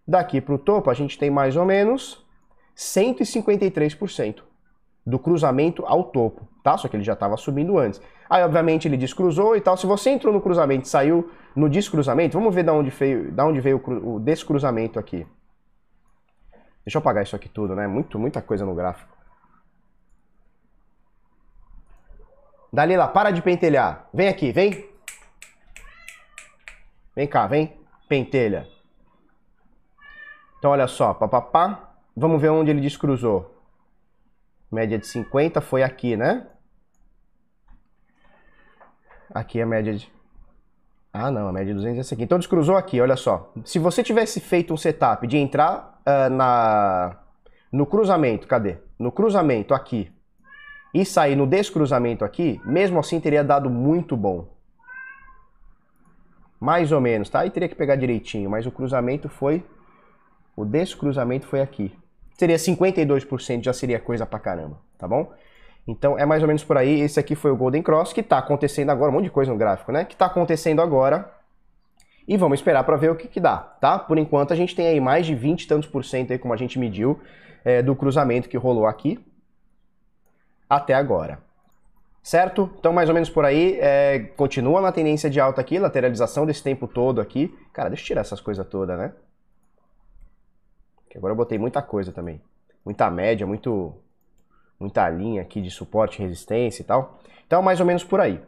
Daqui 0.07 0.41
pro 0.41 0.59
topo 0.59 0.91
a 0.91 0.95
gente 0.95 1.19
tem 1.19 1.31
mais 1.31 1.57
ou 1.57 1.65
menos 1.65 2.25
153% 2.77 4.48
do 5.09 5.19
cruzamento 5.19 5.87
ao 5.87 6.05
topo, 6.05 6.47
tá? 6.63 6.77
Só 6.77 6.87
que 6.87 6.95
ele 6.95 7.03
já 7.03 7.15
estava 7.15 7.37
subindo 7.39 7.79
antes. 7.79 8.01
Aí, 8.29 8.43
obviamente, 8.43 8.87
ele 8.87 8.97
descruzou 8.97 9.57
e 9.57 9.61
tal. 9.61 9.75
Se 9.77 9.87
você 9.87 10.11
entrou 10.11 10.33
no 10.33 10.41
cruzamento 10.41 10.85
e 10.85 10.89
saiu 10.89 11.31
no 11.57 11.69
descruzamento, 11.69 12.39
vamos 12.39 12.55
ver 12.55 12.63
da 12.63 12.75
onde 12.75 12.91
veio, 12.91 13.33
da 13.33 13.47
onde 13.47 13.59
veio 13.59 13.83
o, 13.83 14.17
o 14.17 14.21
descruzamento 14.21 14.99
aqui. 14.99 15.27
Deixa 16.85 16.99
eu 16.99 17.01
apagar 17.01 17.23
isso 17.23 17.35
aqui 17.35 17.49
tudo, 17.49 17.75
né? 17.75 17.87
Muito, 17.87 18.19
muita 18.19 18.43
coisa 18.43 18.67
no 18.67 18.75
gráfico. 18.75 19.17
Dalila, 22.71 23.09
para 23.09 23.31
de 23.31 23.41
pentelhar. 23.41 24.09
Vem 24.13 24.29
aqui, 24.29 24.53
vem. 24.53 24.91
Vem 27.17 27.27
cá, 27.27 27.47
vem. 27.47 27.73
Pentelha. 28.07 28.69
Então, 30.59 30.71
olha 30.71 30.87
só, 30.87 31.15
papapá. 31.15 31.95
Vamos 32.15 32.43
ver 32.43 32.51
onde 32.51 32.71
ele 32.71 32.81
descruzou. 32.83 33.58
Média 34.71 34.99
de 34.99 35.07
50 35.07 35.61
foi 35.63 35.83
aqui, 35.83 36.17
né? 36.17 36.47
Aqui 39.35 39.61
é 39.61 39.63
a 39.63 39.67
média 39.67 39.95
de... 39.95 40.13
Ah, 41.13 41.31
não, 41.31 41.49
a 41.49 41.53
média 41.53 41.73
de 41.73 41.75
200 41.75 41.97
é 41.97 42.01
essa 42.01 42.15
aqui. 42.15 42.25
Então 42.25 42.39
descruzou 42.39 42.77
aqui, 42.77 43.01
olha 43.01 43.17
só. 43.17 43.51
Se 43.65 43.79
você 43.79 44.03
tivesse 44.03 44.41
feito 44.41 44.73
um 44.73 44.77
setup 44.77 45.27
de 45.27 45.39
entrar 45.39 46.01
uh, 46.07 46.31
na... 46.31 47.19
no 47.73 47.87
cruzamento, 47.87 48.47
cadê? 48.47 48.77
No 48.99 49.11
cruzamento 49.11 49.73
aqui 49.73 50.13
e 50.93 51.05
sair 51.05 51.37
no 51.37 51.47
descruzamento 51.47 52.25
aqui, 52.25 52.61
mesmo 52.65 52.99
assim 52.99 53.21
teria 53.21 53.43
dado 53.43 53.71
muito 53.71 54.17
bom. 54.17 54.49
Mais 56.61 56.93
ou 56.93 57.01
menos, 57.01 57.31
tá? 57.31 57.41
Aí 57.41 57.51
teria 57.51 57.69
que 57.69 57.75
pegar 57.75 57.97
direitinho, 57.97 58.51
mas 58.51 58.67
o 58.67 58.71
cruzamento 58.71 59.29
foi... 59.29 59.65
O 60.57 60.65
descruzamento 60.65 61.47
foi 61.47 61.61
aqui 61.61 61.97
seria 62.39 62.57
52%, 62.57 63.65
já 63.65 63.73
seria 63.73 63.99
coisa 63.99 64.25
pra 64.25 64.39
caramba, 64.39 64.79
tá 64.97 65.09
bom? 65.09 65.33
Então 65.87 66.17
é 66.17 66.25
mais 66.25 66.41
ou 66.43 66.47
menos 66.47 66.63
por 66.63 66.77
aí. 66.77 67.01
Esse 67.01 67.19
aqui 67.19 67.35
foi 67.35 67.51
o 67.51 67.57
Golden 67.57 67.83
Cross, 67.83 68.13
que 68.13 68.21
está 68.21 68.39
acontecendo 68.39 68.91
agora, 68.91 69.11
um 69.11 69.15
monte 69.15 69.25
de 69.25 69.31
coisa 69.31 69.51
no 69.51 69.59
gráfico, 69.59 69.91
né? 69.91 70.05
Que 70.05 70.15
está 70.15 70.27
acontecendo 70.27 70.81
agora. 70.81 71.35
E 72.29 72.37
vamos 72.37 72.61
esperar 72.61 72.85
para 72.85 72.97
ver 72.97 73.11
o 73.11 73.17
que, 73.17 73.27
que 73.27 73.41
dá, 73.41 73.57
tá? 73.57 73.99
Por 73.99 74.19
enquanto 74.19 74.53
a 74.53 74.57
gente 74.57 74.77
tem 74.77 74.87
aí 74.87 75.01
mais 75.01 75.27
de 75.27 75.35
20 75.35 75.63
e 75.63 75.67
tantos 75.67 75.89
por 75.89 76.05
cento 76.05 76.31
aí, 76.31 76.39
como 76.39 76.55
a 76.55 76.57
gente 76.57 76.79
mediu, 76.79 77.19
é, 77.65 77.83
do 77.83 77.97
cruzamento 77.97 78.49
que 78.49 78.57
rolou 78.57 78.87
aqui 78.87 79.19
até 80.71 80.95
agora. 80.95 81.41
Certo? 82.23 82.71
Então 82.79 82.93
mais 82.93 83.09
ou 83.09 83.15
menos 83.15 83.31
por 83.31 83.45
aí, 83.47 83.79
é, 83.81 84.19
continua 84.37 84.81
na 84.83 84.93
tendência 84.93 85.31
de 85.31 85.41
alta 85.41 85.61
aqui, 85.63 85.79
lateralização 85.79 86.45
desse 86.45 86.63
tempo 86.63 86.87
todo 86.87 87.21
aqui. 87.21 87.53
Cara, 87.73 87.89
deixa 87.89 88.03
eu 88.03 88.07
tirar 88.09 88.21
essas 88.21 88.41
coisas 88.41 88.65
todas, 88.69 88.97
né? 88.99 89.13
Que 91.09 91.19
agora 91.19 91.33
eu 91.33 91.37
botei 91.37 91.59
muita 91.59 91.83
coisa 91.83 92.13
também. 92.13 92.41
Muita 92.85 93.11
média, 93.11 93.47
muito, 93.47 93.95
muita 94.79 95.09
linha 95.09 95.43
aqui 95.43 95.61
de 95.61 95.71
suporte, 95.71 96.21
resistência 96.21 96.83
e 96.83 96.85
tal. 96.85 97.19
Então, 97.47 97.63
mais 97.63 97.81
ou 97.81 97.87
menos 97.87 98.05
por 98.05 98.21
aí. 98.21 98.41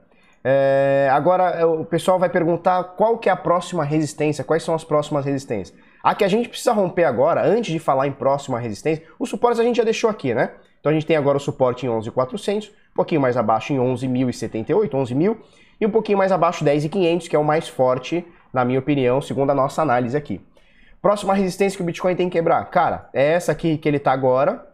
É, 0.42 1.08
agora, 1.12 1.50
é, 1.50 1.64
o 1.64 1.84
pessoal 1.84 2.18
vai 2.18 2.30
perguntar 2.30 2.82
qual 2.84 3.18
que 3.18 3.28
é 3.28 3.32
a 3.32 3.36
próxima 3.36 3.84
resistência, 3.84 4.42
quais 4.42 4.62
são 4.62 4.74
as 4.74 4.84
próximas 4.84 5.24
resistências. 5.24 5.76
A 6.02 6.14
que 6.14 6.24
a 6.24 6.28
gente 6.28 6.48
precisa 6.48 6.72
romper 6.72 7.04
agora, 7.04 7.44
antes 7.44 7.72
de 7.72 7.78
falar 7.78 8.06
em 8.06 8.12
próxima 8.12 8.58
resistência, 8.58 9.04
os 9.18 9.28
suportes 9.28 9.60
a 9.60 9.62
gente 9.62 9.76
já 9.76 9.84
deixou 9.84 10.08
aqui, 10.08 10.32
né? 10.32 10.52
Então 10.80 10.90
a 10.90 10.94
gente 10.94 11.04
tem 11.04 11.16
agora 11.16 11.36
o 11.36 11.40
suporte 11.40 11.84
em 11.84 11.90
11.400, 11.90 12.70
um 12.70 12.94
pouquinho 12.94 13.20
mais 13.20 13.36
abaixo 13.36 13.72
em 13.74 13.76
11.078, 13.76 14.90
11.000, 14.90 15.36
e 15.78 15.86
um 15.86 15.90
pouquinho 15.90 16.16
mais 16.16 16.32
abaixo 16.32 16.64
10.500, 16.64 17.28
que 17.28 17.36
é 17.36 17.38
o 17.38 17.44
mais 17.44 17.68
forte, 17.68 18.24
na 18.52 18.64
minha 18.64 18.78
opinião, 18.78 19.20
segundo 19.20 19.50
a 19.50 19.54
nossa 19.54 19.82
análise 19.82 20.16
aqui. 20.16 20.40
Próxima 21.00 21.34
resistência 21.34 21.76
que 21.76 21.82
o 21.82 21.86
Bitcoin 21.86 22.14
tem 22.14 22.28
que 22.28 22.36
quebrar. 22.36 22.64
Cara, 22.66 23.08
é 23.12 23.32
essa 23.32 23.52
aqui 23.52 23.78
que 23.78 23.88
ele 23.88 23.96
está 23.96 24.12
agora, 24.12 24.66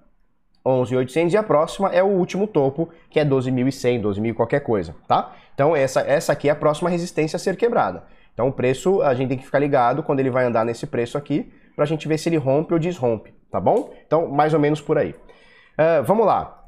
11.800, 0.64 1.32
e 1.32 1.36
a 1.36 1.42
próxima 1.42 1.88
é 1.90 2.02
o 2.02 2.08
último 2.08 2.46
topo, 2.46 2.88
que 3.08 3.20
é 3.20 3.24
12.100, 3.24 4.02
12.000 4.02 4.34
qualquer 4.34 4.60
coisa, 4.60 4.94
tá? 5.06 5.32
Então 5.54 5.76
essa, 5.76 6.00
essa 6.00 6.32
aqui 6.32 6.48
é 6.48 6.52
a 6.52 6.56
próxima 6.56 6.90
resistência 6.90 7.36
a 7.36 7.40
ser 7.40 7.56
quebrada. 7.56 8.02
Então 8.34 8.48
o 8.48 8.52
preço, 8.52 9.00
a 9.02 9.14
gente 9.14 9.28
tem 9.28 9.38
que 9.38 9.44
ficar 9.44 9.60
ligado 9.60 10.02
quando 10.02 10.20
ele 10.20 10.30
vai 10.30 10.44
andar 10.44 10.64
nesse 10.64 10.86
preço 10.86 11.16
aqui, 11.16 11.52
para 11.76 11.84
a 11.84 11.86
gente 11.86 12.08
ver 12.08 12.18
se 12.18 12.28
ele 12.28 12.36
rompe 12.36 12.72
ou 12.72 12.80
desrompe, 12.80 13.32
tá 13.50 13.60
bom? 13.60 13.94
Então, 14.06 14.28
mais 14.28 14.52
ou 14.52 14.58
menos 14.58 14.80
por 14.80 14.98
aí. 14.98 15.10
Uh, 15.10 16.02
vamos 16.04 16.26
lá. 16.26 16.64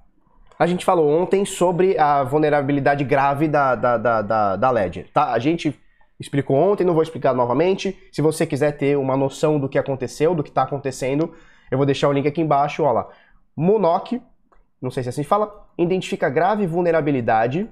A 0.59 0.67
gente 0.67 0.85
falou 0.85 1.09
ontem 1.09 1.45
sobre 1.45 1.99
a 1.99 2.23
vulnerabilidade 2.23 3.05
grave 3.05 3.49
da, 3.49 3.75
da, 3.75 3.97
da, 3.97 4.23
da, 4.23 4.57
da 4.57 4.71
Ledger, 4.71 5.09
tá? 5.13 5.33
A 5.33 5.39
gente 5.39 5.79
explicou 6.19 6.57
ontem, 6.57 6.85
não 6.85 6.95
vou 6.95 7.03
explicar 7.03 7.35
novamente. 7.35 7.97
Se 8.13 8.21
você 8.21 8.47
quiser 8.47 8.73
ter 8.73 8.97
uma 8.97 9.17
noção 9.17 9.59
do 9.59 9.69
que 9.69 9.79
aconteceu, 9.79 10.35
do 10.35 10.43
que 10.43 10.49
está 10.49 10.63
acontecendo, 10.63 11.33
eu 11.71 11.77
vou 11.77 11.87
deixar 11.87 12.09
o 12.09 12.13
link 12.13 12.27
aqui 12.27 12.41
embaixo, 12.41 12.83
olha 12.83 12.93
lá. 12.93 13.09
Monoc, 13.57 14.21
não 14.81 14.91
sei 14.91 15.03
se 15.03 15.09
é 15.09 15.11
assim 15.11 15.23
fala, 15.23 15.67
identifica 15.77 16.29
grave 16.29 16.67
vulnerabilidade 16.67 17.69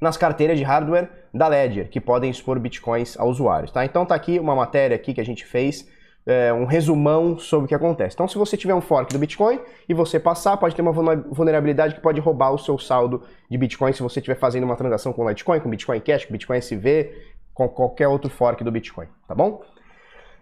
nas 0.00 0.16
carteiras 0.16 0.56
de 0.56 0.64
hardware 0.64 1.10
da 1.32 1.46
Ledger, 1.46 1.90
que 1.90 2.00
podem 2.00 2.30
expor 2.30 2.58
bitcoins 2.58 3.18
a 3.18 3.24
usuários, 3.24 3.70
tá? 3.70 3.84
Então 3.84 4.06
tá 4.06 4.14
aqui 4.14 4.38
uma 4.38 4.54
matéria 4.54 4.94
aqui 4.94 5.12
que 5.12 5.20
a 5.20 5.24
gente 5.24 5.44
fez, 5.44 5.86
é, 6.26 6.52
um 6.52 6.64
resumão 6.64 7.38
sobre 7.38 7.64
o 7.66 7.68
que 7.68 7.74
acontece. 7.74 8.14
Então 8.14 8.26
se 8.26 8.38
você 8.38 8.56
tiver 8.56 8.74
um 8.74 8.80
fork 8.80 9.12
do 9.12 9.18
Bitcoin 9.18 9.60
e 9.88 9.94
você 9.94 10.18
passar, 10.18 10.56
pode 10.56 10.74
ter 10.74 10.82
uma 10.82 10.92
vulnerabilidade 10.92 11.94
que 11.94 12.00
pode 12.00 12.20
roubar 12.20 12.52
o 12.52 12.58
seu 12.58 12.78
saldo 12.78 13.22
de 13.50 13.58
Bitcoin 13.58 13.92
se 13.92 14.02
você 14.02 14.20
estiver 14.20 14.36
fazendo 14.36 14.64
uma 14.64 14.76
transação 14.76 15.12
com 15.12 15.28
Litecoin, 15.28 15.60
com 15.60 15.68
Bitcoin 15.68 16.00
Cash, 16.00 16.24
com 16.26 16.32
Bitcoin 16.32 16.58
SV, 16.58 17.12
com 17.68 17.74
qualquer 17.74 18.08
outro 18.08 18.30
fork 18.30 18.62
do 18.64 18.70
Bitcoin, 18.70 19.06
tá 19.26 19.34
bom? 19.34 19.62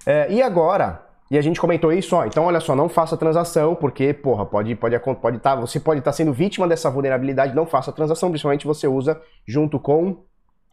É, 0.06 0.30
e 0.30 0.42
agora, 0.42 1.02
e 1.30 1.36
a 1.36 1.42
gente 1.42 1.60
comentou 1.60 1.92
isso, 1.92 2.14
ó, 2.14 2.24
então 2.24 2.44
olha 2.44 2.60
só, 2.60 2.76
não 2.76 2.88
faça 2.88 3.16
transação, 3.16 3.74
porque, 3.74 4.12
porra, 4.14 4.46
pode 4.46 4.74
pode 4.76 4.98
pode 5.20 5.38
tá, 5.38 5.54
você 5.54 5.80
pode 5.80 5.98
estar 6.00 6.12
tá 6.12 6.16
sendo 6.16 6.32
vítima 6.32 6.68
dessa 6.68 6.90
vulnerabilidade, 6.90 7.54
não 7.54 7.66
faça 7.66 7.92
transação, 7.92 8.30
principalmente 8.30 8.66
você 8.66 8.86
usa 8.86 9.20
junto 9.46 9.78
com 9.78 10.24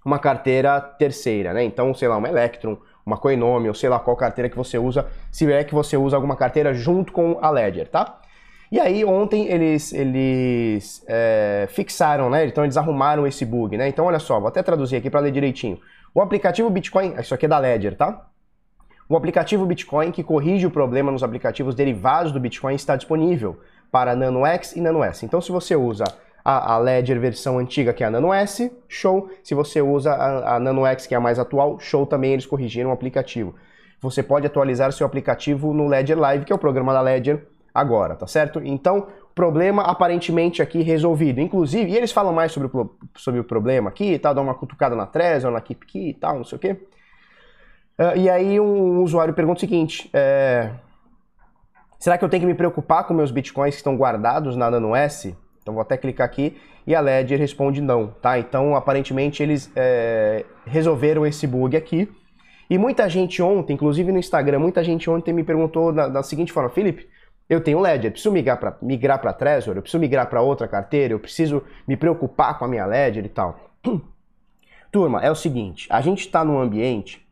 uma 0.05 0.19
carteira 0.19 0.79
terceira, 0.79 1.51
né? 1.51 1.63
Então, 1.63 1.93
sei 1.93 2.07
lá, 2.07 2.17
uma 2.17 2.29
Electron, 2.29 2.77
uma 3.05 3.17
Coinome, 3.17 3.67
ou 3.67 3.73
sei 3.73 3.89
lá 3.89 3.99
qual 3.99 4.15
carteira 4.15 4.49
que 4.49 4.55
você 4.55 4.77
usa, 4.77 5.07
se 5.31 5.51
é 5.51 5.63
que 5.63 5.73
você 5.73 5.97
usa 5.97 6.15
alguma 6.15 6.35
carteira 6.35 6.73
junto 6.73 7.11
com 7.11 7.39
a 7.41 7.49
Ledger, 7.49 7.89
tá? 7.89 8.19
E 8.71 8.79
aí 8.79 9.05
ontem 9.05 9.47
eles, 9.47 9.93
eles 9.93 11.03
é, 11.07 11.67
fixaram, 11.69 12.29
né? 12.29 12.45
Então 12.45 12.63
eles 12.63 12.77
arrumaram 12.77 13.27
esse 13.27 13.45
bug, 13.45 13.77
né? 13.77 13.87
Então 13.87 14.05
olha 14.05 14.19
só, 14.19 14.39
vou 14.39 14.47
até 14.47 14.63
traduzir 14.63 14.95
aqui 14.95 15.09
para 15.09 15.19
ler 15.19 15.31
direitinho. 15.31 15.79
O 16.15 16.21
aplicativo 16.21 16.69
Bitcoin, 16.69 17.13
isso 17.19 17.33
aqui 17.33 17.45
é 17.45 17.49
da 17.49 17.59
Ledger, 17.59 17.97
tá? 17.97 18.27
O 19.09 19.17
aplicativo 19.17 19.65
Bitcoin 19.65 20.13
que 20.13 20.23
corrige 20.23 20.65
o 20.65 20.71
problema 20.71 21.11
nos 21.11 21.23
aplicativos 21.23 21.75
derivados 21.75 22.31
do 22.31 22.39
Bitcoin 22.39 22.73
está 22.73 22.95
disponível 22.95 23.59
para 23.91 24.15
Nano 24.15 24.45
X 24.45 24.77
e 24.77 24.81
Nano 24.81 25.03
S. 25.03 25.25
Então, 25.25 25.41
se 25.41 25.51
você 25.51 25.75
usa 25.75 26.05
a, 26.41 26.77
Ledger 26.77 27.19
versão 27.19 27.59
antiga, 27.59 27.91
que 27.91 28.01
é 28.01 28.07
a 28.07 28.09
Nano 28.09 28.33
S, 28.33 28.71
show. 28.87 29.29
Se 29.43 29.53
você 29.53 29.81
usa 29.81 30.13
a, 30.13 30.55
a 30.55 30.59
Nano 30.59 30.85
X, 30.85 31.05
que 31.05 31.13
é 31.13 31.17
a 31.17 31.19
mais 31.19 31.37
atual, 31.37 31.79
show 31.81 32.05
também, 32.05 32.31
eles 32.31 32.45
corrigiram 32.45 32.91
o 32.91 32.93
aplicativo. 32.93 33.53
Você 33.99 34.23
pode 34.23 34.47
atualizar 34.47 34.93
seu 34.93 35.05
aplicativo 35.05 35.73
no 35.73 35.85
Ledger 35.85 36.17
Live, 36.17 36.45
que 36.45 36.53
é 36.53 36.55
o 36.55 36.59
programa 36.59 36.93
da 36.93 37.01
Ledger 37.01 37.45
agora, 37.73 38.15
tá 38.15 38.25
certo? 38.25 38.61
Então, 38.63 39.07
problema 39.35 39.83
aparentemente 39.83 40.61
aqui 40.61 40.81
resolvido. 40.81 41.41
Inclusive, 41.41 41.91
e 41.91 41.97
eles 41.97 42.13
falam 42.13 42.33
mais 42.33 42.53
sobre 42.53 42.69
o, 42.73 42.89
sobre 43.15 43.41
o 43.41 43.43
problema 43.43 43.89
aqui 43.89 44.13
e 44.13 44.19
tal, 44.19 44.33
dão 44.33 44.45
uma 44.45 44.55
cutucada 44.55 44.95
na 44.95 45.05
Trezor, 45.05 45.51
na 45.51 45.59
KeepKey 45.59 46.09
e 46.09 46.13
tal, 46.13 46.37
não 46.37 46.45
sei 46.45 46.55
o 46.55 46.59
quê. 46.59 46.77
Uh, 47.99 48.17
e 48.17 48.29
aí 48.29 48.59
um 48.59 49.01
usuário 49.01 49.33
pergunta 49.33 49.57
o 49.57 49.59
seguinte, 49.59 50.09
é, 50.13 50.71
será 51.99 52.17
que 52.17 52.25
eu 52.25 52.29
tenho 52.29 52.41
que 52.41 52.47
me 52.47 52.53
preocupar 52.53 53.05
com 53.05 53.13
meus 53.13 53.31
bitcoins 53.31 53.75
que 53.75 53.79
estão 53.79 53.95
guardados 53.95 54.55
na 54.55 54.71
Nano 54.71 54.95
S? 54.95 55.35
Então 55.61 55.73
vou 55.73 55.81
até 55.81 55.97
clicar 55.97 56.25
aqui 56.25 56.57
e 56.87 56.93
a 56.95 57.01
Ledger 57.01 57.39
responde 57.39 57.81
não, 57.81 58.07
tá? 58.07 58.39
Então 58.39 58.75
aparentemente 58.75 59.41
eles 59.43 59.71
é, 59.75 60.45
resolveram 60.65 61.25
esse 61.25 61.45
bug 61.45 61.75
aqui. 61.75 62.09
E 62.69 62.77
muita 62.77 63.07
gente 63.09 63.41
ontem, 63.41 63.73
inclusive 63.73 64.11
no 64.11 64.17
Instagram, 64.17 64.59
muita 64.59 64.83
gente 64.83 65.09
ontem 65.09 65.33
me 65.33 65.43
perguntou 65.43 65.91
da, 65.91 66.07
da 66.07 66.23
seguinte 66.23 66.51
forma, 66.51 66.69
Felipe, 66.69 67.07
eu 67.49 67.61
tenho 67.61 67.79
Ledger, 67.79 68.11
preciso 68.11 68.33
migrar 68.33 68.59
para 68.59 68.77
migrar 68.81 69.19
para 69.19 69.33
Trezor, 69.33 69.75
eu 69.75 69.81
preciso 69.81 69.99
migrar 69.99 70.27
para 70.27 70.41
outra 70.41 70.67
carteira, 70.67 71.13
eu 71.13 71.19
preciso 71.19 71.63
me 71.87 71.95
preocupar 71.95 72.57
com 72.57 72.65
a 72.65 72.67
minha 72.67 72.85
Ledger 72.85 73.25
e 73.25 73.29
tal. 73.29 73.59
Turma, 74.91 75.21
é 75.21 75.29
o 75.29 75.35
seguinte, 75.35 75.87
a 75.91 76.01
gente 76.01 76.21
está 76.21 76.43
num 76.43 76.59
ambiente 76.59 77.25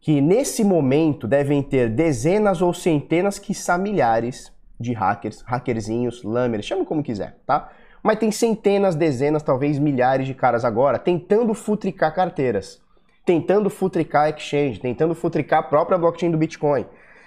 que 0.00 0.20
nesse 0.20 0.64
momento 0.64 1.26
devem 1.28 1.62
ter 1.62 1.88
dezenas 1.88 2.60
ou 2.60 2.74
centenas, 2.74 3.38
quiçá 3.38 3.78
milhares 3.78 4.52
de 4.78 4.92
hackers, 4.92 5.42
hackerzinhos, 5.42 6.24
lammers, 6.24 6.66
chame 6.66 6.84
como 6.84 7.02
quiser, 7.02 7.36
tá? 7.46 7.70
Mas 8.02 8.18
tem 8.18 8.32
centenas, 8.32 8.96
dezenas, 8.96 9.44
talvez 9.44 9.78
milhares 9.78 10.26
de 10.26 10.34
caras 10.34 10.64
agora 10.64 10.98
tentando 10.98 11.54
futricar 11.54 12.12
carteiras, 12.12 12.82
tentando 13.24 13.70
futricar 13.70 14.28
exchange, 14.28 14.80
tentando 14.80 15.14
futricar 15.14 15.60
a 15.60 15.62
própria 15.62 15.96
blockchain 15.96 16.32
do 16.32 16.36
Bitcoin. 16.36 16.84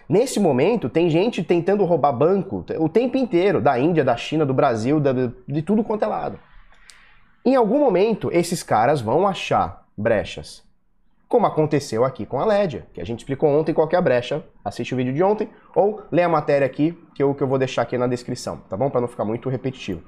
Nesse 0.07 0.39
momento, 0.39 0.89
tem 0.89 1.09
gente 1.09 1.43
tentando 1.43 1.83
roubar 1.83 2.13
banco 2.13 2.63
o 2.77 2.88
tempo 2.88 3.17
inteiro, 3.17 3.59
da 3.59 3.79
Índia, 3.79 4.03
da 4.03 4.15
China, 4.15 4.45
do 4.45 4.53
Brasil, 4.53 5.01
de 5.47 5.62
tudo 5.62 5.83
quanto 5.83 6.03
é 6.03 6.07
lado. 6.07 6.39
Em 7.43 7.55
algum 7.55 7.79
momento, 7.79 8.29
esses 8.31 8.63
caras 8.63 9.01
vão 9.01 9.27
achar 9.27 9.85
brechas. 9.97 10.63
Como 11.27 11.47
aconteceu 11.47 12.05
aqui 12.05 12.25
com 12.25 12.39
a 12.39 12.45
Ledger, 12.45 12.85
que 12.93 13.01
a 13.01 13.05
gente 13.05 13.19
explicou 13.19 13.50
ontem 13.50 13.74
qual 13.74 13.89
é 13.91 13.95
a 13.95 14.01
brecha. 14.01 14.43
Assiste 14.63 14.93
o 14.93 14.97
vídeo 14.97 15.13
de 15.13 15.24
ontem 15.24 15.50
ou 15.75 16.01
lê 16.12 16.21
a 16.21 16.29
matéria 16.29 16.65
aqui, 16.65 16.97
que 17.15 17.21
eu, 17.21 17.33
que 17.33 17.41
eu 17.41 17.47
vou 17.47 17.57
deixar 17.57 17.81
aqui 17.81 17.97
na 17.97 18.07
descrição, 18.07 18.57
tá 18.69 18.77
bom? 18.77 18.89
Para 18.89 19.01
não 19.01 19.07
ficar 19.07 19.25
muito 19.25 19.50
repetitivo. 19.50 20.03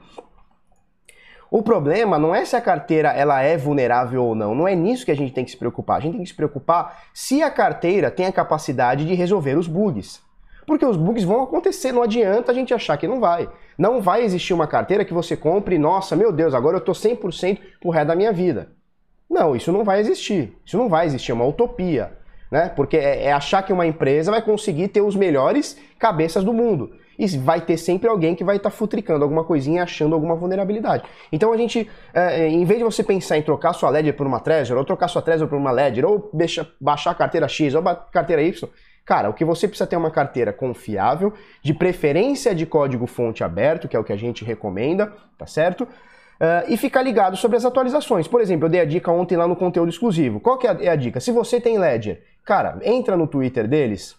O 1.49 1.61
problema 1.61 2.19
não 2.19 2.35
é 2.35 2.43
se 2.43 2.55
a 2.55 2.61
carteira 2.61 3.09
ela 3.09 3.41
é 3.41 3.55
vulnerável 3.55 4.23
ou 4.23 4.35
não, 4.35 4.53
não 4.53 4.67
é 4.67 4.75
nisso 4.75 5.05
que 5.05 5.11
a 5.11 5.15
gente 5.15 5.33
tem 5.33 5.45
que 5.45 5.51
se 5.51 5.57
preocupar. 5.57 5.97
A 5.97 5.99
gente 6.01 6.13
tem 6.13 6.23
que 6.23 6.29
se 6.29 6.35
preocupar 6.35 7.03
se 7.13 7.41
a 7.41 7.49
carteira 7.49 8.11
tem 8.11 8.25
a 8.25 8.31
capacidade 8.31 9.05
de 9.05 9.13
resolver 9.13 9.57
os 9.57 9.67
bugs. 9.67 10.21
Porque 10.65 10.85
os 10.85 10.97
bugs 10.97 11.23
vão 11.23 11.43
acontecer, 11.43 11.93
não 11.93 12.03
adianta 12.03 12.51
a 12.51 12.55
gente 12.55 12.73
achar 12.73 12.97
que 12.97 13.07
não 13.07 13.21
vai. 13.21 13.49
Não 13.77 14.01
vai 14.01 14.23
existir 14.23 14.53
uma 14.53 14.67
carteira 14.67 15.05
que 15.05 15.13
você 15.13 15.37
compre 15.37 15.75
e, 15.75 15.79
nossa, 15.79 16.13
meu 16.13 16.33
Deus, 16.33 16.53
agora 16.53 16.75
eu 16.75 16.81
tô 16.81 16.91
100% 16.91 17.59
pro 17.79 17.89
resto 17.89 18.07
da 18.07 18.15
minha 18.15 18.33
vida. 18.33 18.73
Não, 19.29 19.55
isso 19.55 19.71
não 19.71 19.85
vai 19.85 20.01
existir. 20.01 20.57
Isso 20.65 20.77
não 20.77 20.89
vai 20.89 21.05
existir, 21.05 21.31
é 21.31 21.33
uma 21.33 21.45
utopia. 21.45 22.11
Né? 22.51 22.67
Porque 22.75 22.97
é, 22.97 23.25
é 23.25 23.31
achar 23.31 23.61
que 23.61 23.71
uma 23.71 23.87
empresa 23.87 24.31
vai 24.31 24.41
conseguir 24.41 24.89
ter 24.89 25.01
os 25.01 25.15
melhores 25.15 25.77
cabeças 25.97 26.43
do 26.43 26.53
mundo 26.53 26.91
e 27.17 27.25
vai 27.38 27.62
ter 27.62 27.77
sempre 27.77 28.07
alguém 28.07 28.36
que 28.36 28.43
vai 28.43 28.57
estar 28.57 28.69
tá 28.69 28.75
futricando 28.75 29.24
alguma 29.24 29.43
coisinha 29.43 29.83
achando 29.83 30.13
alguma 30.13 30.36
vulnerabilidade. 30.36 31.03
Então 31.31 31.51
a 31.51 31.57
gente, 31.57 31.89
é, 32.13 32.41
é, 32.41 32.50
em 32.50 32.63
vez 32.65 32.79
de 32.79 32.86
você 32.86 33.03
pensar 33.03 33.38
em 33.38 33.41
trocar 33.41 33.74
sua 33.74 33.89
Ledger 33.89 34.15
por 34.15 34.27
uma 34.27 34.39
Trezor, 34.39 34.77
ou 34.77 34.86
trocar 34.86 35.07
sua 35.07 35.21
Trezor 35.21 35.47
por 35.47 35.57
uma 35.57 35.71
Ledger, 35.71 36.05
ou 36.05 36.29
deixa, 36.33 36.69
baixar 36.79 37.12
a 37.12 37.15
carteira 37.15 37.47
X 37.47 37.74
ou 37.74 37.88
a 37.88 37.95
carteira 37.95 38.41
Y, 38.41 38.69
cara, 39.05 39.29
o 39.29 39.33
que 39.33 39.45
você 39.45 39.67
precisa 39.67 39.88
ter 39.88 39.95
é 39.95 40.00
uma 40.00 40.12
carteira 40.12 40.53
confiável, 40.53 41.33
de 41.63 41.74
preferência 41.74 42.53
de 42.53 42.65
código 42.65 43.07
fonte 43.07 43.43
aberto, 43.43 43.88
que 43.88 43.95
é 43.95 44.00
o 44.00 44.03
que 44.03 44.13
a 44.13 44.17
gente 44.17 44.43
recomenda, 44.45 45.12
tá 45.38 45.47
certo? 45.47 45.83
Uh, 45.83 46.69
e 46.69 46.77
ficar 46.77 47.01
ligado 47.01 47.36
sobre 47.36 47.57
as 47.57 47.65
atualizações. 47.65 48.27
Por 48.27 48.41
exemplo, 48.41 48.67
eu 48.67 48.69
dei 48.69 48.81
a 48.81 48.86
dica 48.86 49.12
ontem 49.12 49.36
lá 49.36 49.47
no 49.47 49.55
conteúdo 49.55 49.89
exclusivo. 49.89 50.39
Qual 50.39 50.57
que 50.57 50.67
é 50.67 50.69
a, 50.69 50.77
é 50.81 50.89
a 50.89 50.95
dica? 50.95 51.19
Se 51.19 51.31
você 51.31 51.59
tem 51.59 51.79
Ledger, 51.79 52.21
cara, 52.45 52.77
entra 52.83 53.17
no 53.17 53.25
Twitter 53.25 53.67
deles, 53.67 54.15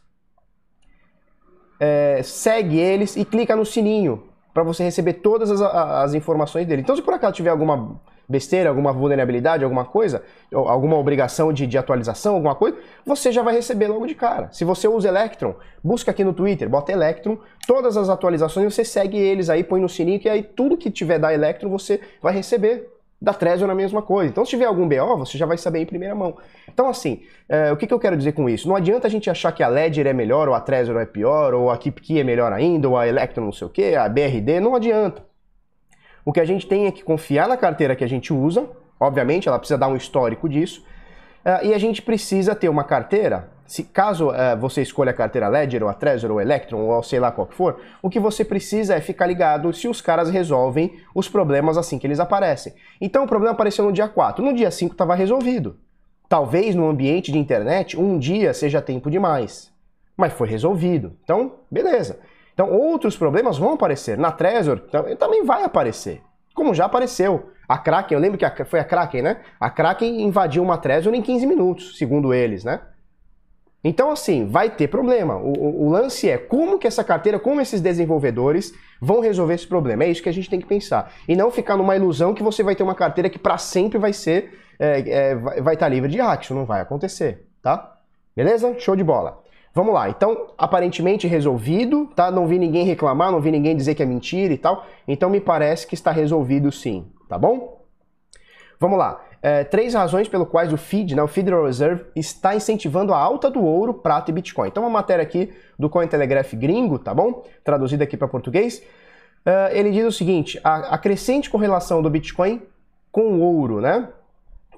é, 1.80 2.20
segue 2.22 2.78
eles 2.78 3.16
e 3.16 3.24
clica 3.24 3.54
no 3.54 3.64
sininho 3.64 4.24
para 4.52 4.62
você 4.62 4.82
receber 4.82 5.14
todas 5.14 5.50
as, 5.50 5.60
as 5.60 6.14
informações 6.14 6.66
dele. 6.66 6.82
Então, 6.82 6.96
se 6.96 7.02
por 7.02 7.14
acaso 7.14 7.34
tiver 7.34 7.50
alguma 7.50 8.00
besteira, 8.28 8.68
alguma 8.68 8.92
vulnerabilidade, 8.92 9.64
alguma 9.64 9.86
coisa, 9.86 10.22
alguma 10.52 10.96
obrigação 10.96 11.52
de, 11.52 11.66
de, 11.66 11.78
atualização, 11.78 12.34
alguma 12.34 12.54
coisa, 12.54 12.76
você 13.04 13.32
já 13.32 13.42
vai 13.42 13.54
receber 13.54 13.88
logo 13.88 14.06
de 14.06 14.14
cara. 14.14 14.48
Se 14.52 14.64
você 14.64 14.86
usa 14.86 15.08
Electron, 15.08 15.54
busca 15.82 16.10
aqui 16.10 16.22
no 16.22 16.34
Twitter, 16.34 16.68
bota 16.68 16.92
Electron, 16.92 17.38
todas 17.66 17.96
as 17.96 18.10
atualizações, 18.10 18.74
você 18.74 18.84
segue 18.84 19.16
eles 19.16 19.48
aí, 19.48 19.64
põe 19.64 19.80
no 19.80 19.88
sininho, 19.88 20.20
que 20.20 20.28
aí 20.28 20.42
tudo 20.42 20.76
que 20.76 20.90
tiver 20.90 21.18
da 21.18 21.32
Electron 21.32 21.70
você 21.70 22.00
vai 22.20 22.34
receber 22.34 22.97
da 23.20 23.34
Trezor 23.34 23.68
a 23.68 23.74
mesma 23.74 24.00
coisa. 24.00 24.30
Então, 24.30 24.44
se 24.44 24.50
tiver 24.50 24.66
algum 24.66 24.88
BO, 24.88 25.18
você 25.18 25.36
já 25.36 25.44
vai 25.44 25.58
saber 25.58 25.80
em 25.80 25.86
primeira 25.86 26.14
mão. 26.14 26.36
Então, 26.72 26.88
assim, 26.88 27.22
é, 27.48 27.72
o 27.72 27.76
que, 27.76 27.86
que, 27.86 27.92
eu 27.92 27.98
quero 27.98 28.16
dizer 28.16 28.32
com 28.32 28.48
isso? 28.48 28.68
Não 28.68 28.76
adianta 28.76 29.08
a 29.08 29.10
gente 29.10 29.28
achar 29.28 29.50
que 29.50 29.62
a 29.62 29.68
Ledger 29.68 30.06
é 30.06 30.12
melhor, 30.12 30.48
ou 30.48 30.54
a 30.54 30.60
Trezor 30.60 30.96
é 30.98 31.06
pior, 31.06 31.52
ou 31.52 31.70
a 31.70 31.76
KeepKey 31.76 32.20
é 32.20 32.24
melhor 32.24 32.52
ainda, 32.52 32.88
ou 32.88 32.96
a 32.96 33.08
Electron 33.08 33.44
não 33.44 33.52
sei 33.52 33.66
o 33.66 33.70
que, 33.70 33.96
a 33.96 34.08
BRD, 34.08 34.60
não 34.60 34.74
adianta. 34.74 35.26
O 36.24 36.32
que 36.32 36.40
a 36.40 36.44
gente 36.44 36.66
tem 36.66 36.86
é 36.86 36.92
que 36.92 37.02
confiar 37.02 37.48
na 37.48 37.56
carteira 37.56 37.96
que 37.96 38.04
a 38.04 38.08
gente 38.08 38.32
usa, 38.32 38.68
obviamente, 39.00 39.48
ela 39.48 39.58
precisa 39.58 39.78
dar 39.78 39.88
um 39.88 39.96
histórico 39.96 40.48
disso, 40.48 40.84
é, 41.44 41.66
e 41.66 41.74
a 41.74 41.78
gente 41.78 42.00
precisa 42.02 42.54
ter 42.54 42.68
uma 42.68 42.84
carteira 42.84 43.50
se 43.68 43.84
caso 43.84 44.30
uh, 44.30 44.56
você 44.58 44.80
escolha 44.80 45.10
a 45.10 45.14
carteira 45.14 45.46
Ledger 45.46 45.82
ou 45.82 45.90
a 45.90 45.94
Trezor 45.94 46.30
ou 46.30 46.40
Electron 46.40 46.78
ou 46.78 47.02
sei 47.02 47.20
lá 47.20 47.30
qual 47.30 47.46
que 47.46 47.54
for, 47.54 47.78
o 48.00 48.08
que 48.08 48.18
você 48.18 48.42
precisa 48.42 48.94
é 48.94 49.00
ficar 49.00 49.26
ligado 49.26 49.70
se 49.74 49.86
os 49.86 50.00
caras 50.00 50.30
resolvem 50.30 50.98
os 51.14 51.28
problemas 51.28 51.76
assim 51.76 51.98
que 51.98 52.06
eles 52.06 52.18
aparecem. 52.18 52.72
Então 52.98 53.24
o 53.24 53.28
problema 53.28 53.52
apareceu 53.52 53.84
no 53.84 53.92
dia 53.92 54.08
4, 54.08 54.42
no 54.42 54.54
dia 54.54 54.70
5 54.70 54.94
estava 54.94 55.14
resolvido. 55.14 55.76
Talvez 56.30 56.74
no 56.74 56.88
ambiente 56.88 57.30
de 57.30 57.36
internet 57.36 58.00
um 58.00 58.18
dia 58.18 58.54
seja 58.54 58.80
tempo 58.80 59.10
demais, 59.10 59.70
mas 60.16 60.32
foi 60.32 60.48
resolvido. 60.48 61.12
Então, 61.22 61.56
beleza. 61.70 62.20
Então 62.54 62.72
outros 62.72 63.18
problemas 63.18 63.58
vão 63.58 63.74
aparecer. 63.74 64.16
Na 64.16 64.32
Trezor 64.32 64.80
também 65.18 65.44
vai 65.44 65.62
aparecer, 65.62 66.22
como 66.54 66.72
já 66.72 66.86
apareceu. 66.86 67.50
A 67.68 67.76
Kraken, 67.76 68.16
eu 68.16 68.20
lembro 68.22 68.38
que 68.38 68.46
a, 68.46 68.64
foi 68.64 68.80
a 68.80 68.84
Kraken, 68.84 69.20
né? 69.20 69.42
A 69.60 69.68
Kraken 69.68 70.22
invadiu 70.22 70.62
uma 70.62 70.78
Trezor 70.78 71.12
em 71.12 71.20
15 71.20 71.46
minutos, 71.46 71.98
segundo 71.98 72.32
eles, 72.32 72.64
né? 72.64 72.80
Então, 73.82 74.10
assim, 74.10 74.46
vai 74.46 74.70
ter 74.70 74.88
problema. 74.88 75.36
O, 75.36 75.52
o, 75.52 75.86
o, 75.86 75.90
lance 75.90 76.28
é 76.28 76.36
como 76.36 76.78
que 76.78 76.86
essa 76.86 77.04
carteira, 77.04 77.38
como 77.38 77.60
esses 77.60 77.80
desenvolvedores 77.80 78.74
vão 79.00 79.20
resolver 79.20 79.54
esse 79.54 79.66
problema. 79.66 80.04
É 80.04 80.10
isso 80.10 80.22
que 80.22 80.28
a 80.28 80.32
gente 80.32 80.50
tem 80.50 80.60
que 80.60 80.66
pensar. 80.66 81.12
E 81.28 81.36
não 81.36 81.50
ficar 81.50 81.76
numa 81.76 81.94
ilusão 81.94 82.34
que 82.34 82.42
você 82.42 82.62
vai 82.62 82.74
ter 82.74 82.82
uma 82.82 82.94
carteira 82.94 83.30
que 83.30 83.38
para 83.38 83.56
sempre 83.56 83.98
vai 83.98 84.12
ser, 84.12 84.58
é, 84.78 85.00
é, 85.08 85.34
vai 85.36 85.74
estar 85.74 85.86
tá 85.86 85.88
livre 85.88 86.10
de 86.10 86.18
hack. 86.18 86.42
Isso 86.42 86.54
não 86.54 86.64
vai 86.64 86.80
acontecer, 86.80 87.46
tá? 87.62 87.98
Beleza? 88.34 88.74
Show 88.78 88.96
de 88.96 89.04
bola. 89.04 89.42
Vamos 89.72 89.94
lá. 89.94 90.08
Então, 90.08 90.48
aparentemente 90.58 91.28
resolvido, 91.28 92.06
tá? 92.16 92.32
Não 92.32 92.48
vi 92.48 92.58
ninguém 92.58 92.84
reclamar, 92.84 93.30
não 93.30 93.40
vi 93.40 93.52
ninguém 93.52 93.76
dizer 93.76 93.94
que 93.94 94.02
é 94.02 94.06
mentira 94.06 94.52
e 94.52 94.58
tal. 94.58 94.84
Então, 95.06 95.30
me 95.30 95.40
parece 95.40 95.86
que 95.86 95.94
está 95.94 96.10
resolvido 96.10 96.72
sim, 96.72 97.06
tá 97.28 97.38
bom? 97.38 97.78
Vamos 98.80 98.98
lá 98.98 99.27
é, 99.40 99.62
três 99.62 99.94
razões 99.94 100.28
pelo 100.28 100.44
quais 100.44 100.72
o 100.72 100.76
FED, 100.76 101.14
né, 101.14 101.22
o 101.22 101.28
Federal 101.28 101.64
Reserve, 101.64 102.04
está 102.14 102.54
incentivando 102.54 103.14
a 103.14 103.18
alta 103.18 103.50
do 103.50 103.62
ouro, 103.62 103.94
prata 103.94 104.30
e 104.30 104.34
Bitcoin. 104.34 104.68
Então, 104.68 104.82
uma 104.82 104.90
matéria 104.90 105.22
aqui 105.22 105.52
do 105.78 105.88
Cointelegraph 105.88 106.54
gringo, 106.54 106.98
tá 106.98 107.14
bom? 107.14 107.44
Traduzida 107.62 108.04
aqui 108.04 108.16
para 108.16 108.26
português. 108.26 108.82
Uh, 109.46 109.72
ele 109.72 109.90
diz 109.90 110.04
o 110.04 110.12
seguinte: 110.12 110.60
a, 110.64 110.94
a, 110.94 110.98
crescente 110.98 111.48
correlação 111.48 112.02
do 112.02 112.10
Bitcoin 112.10 112.60
com 113.12 113.34
o 113.34 113.40
ouro, 113.40 113.80
né? 113.80 114.08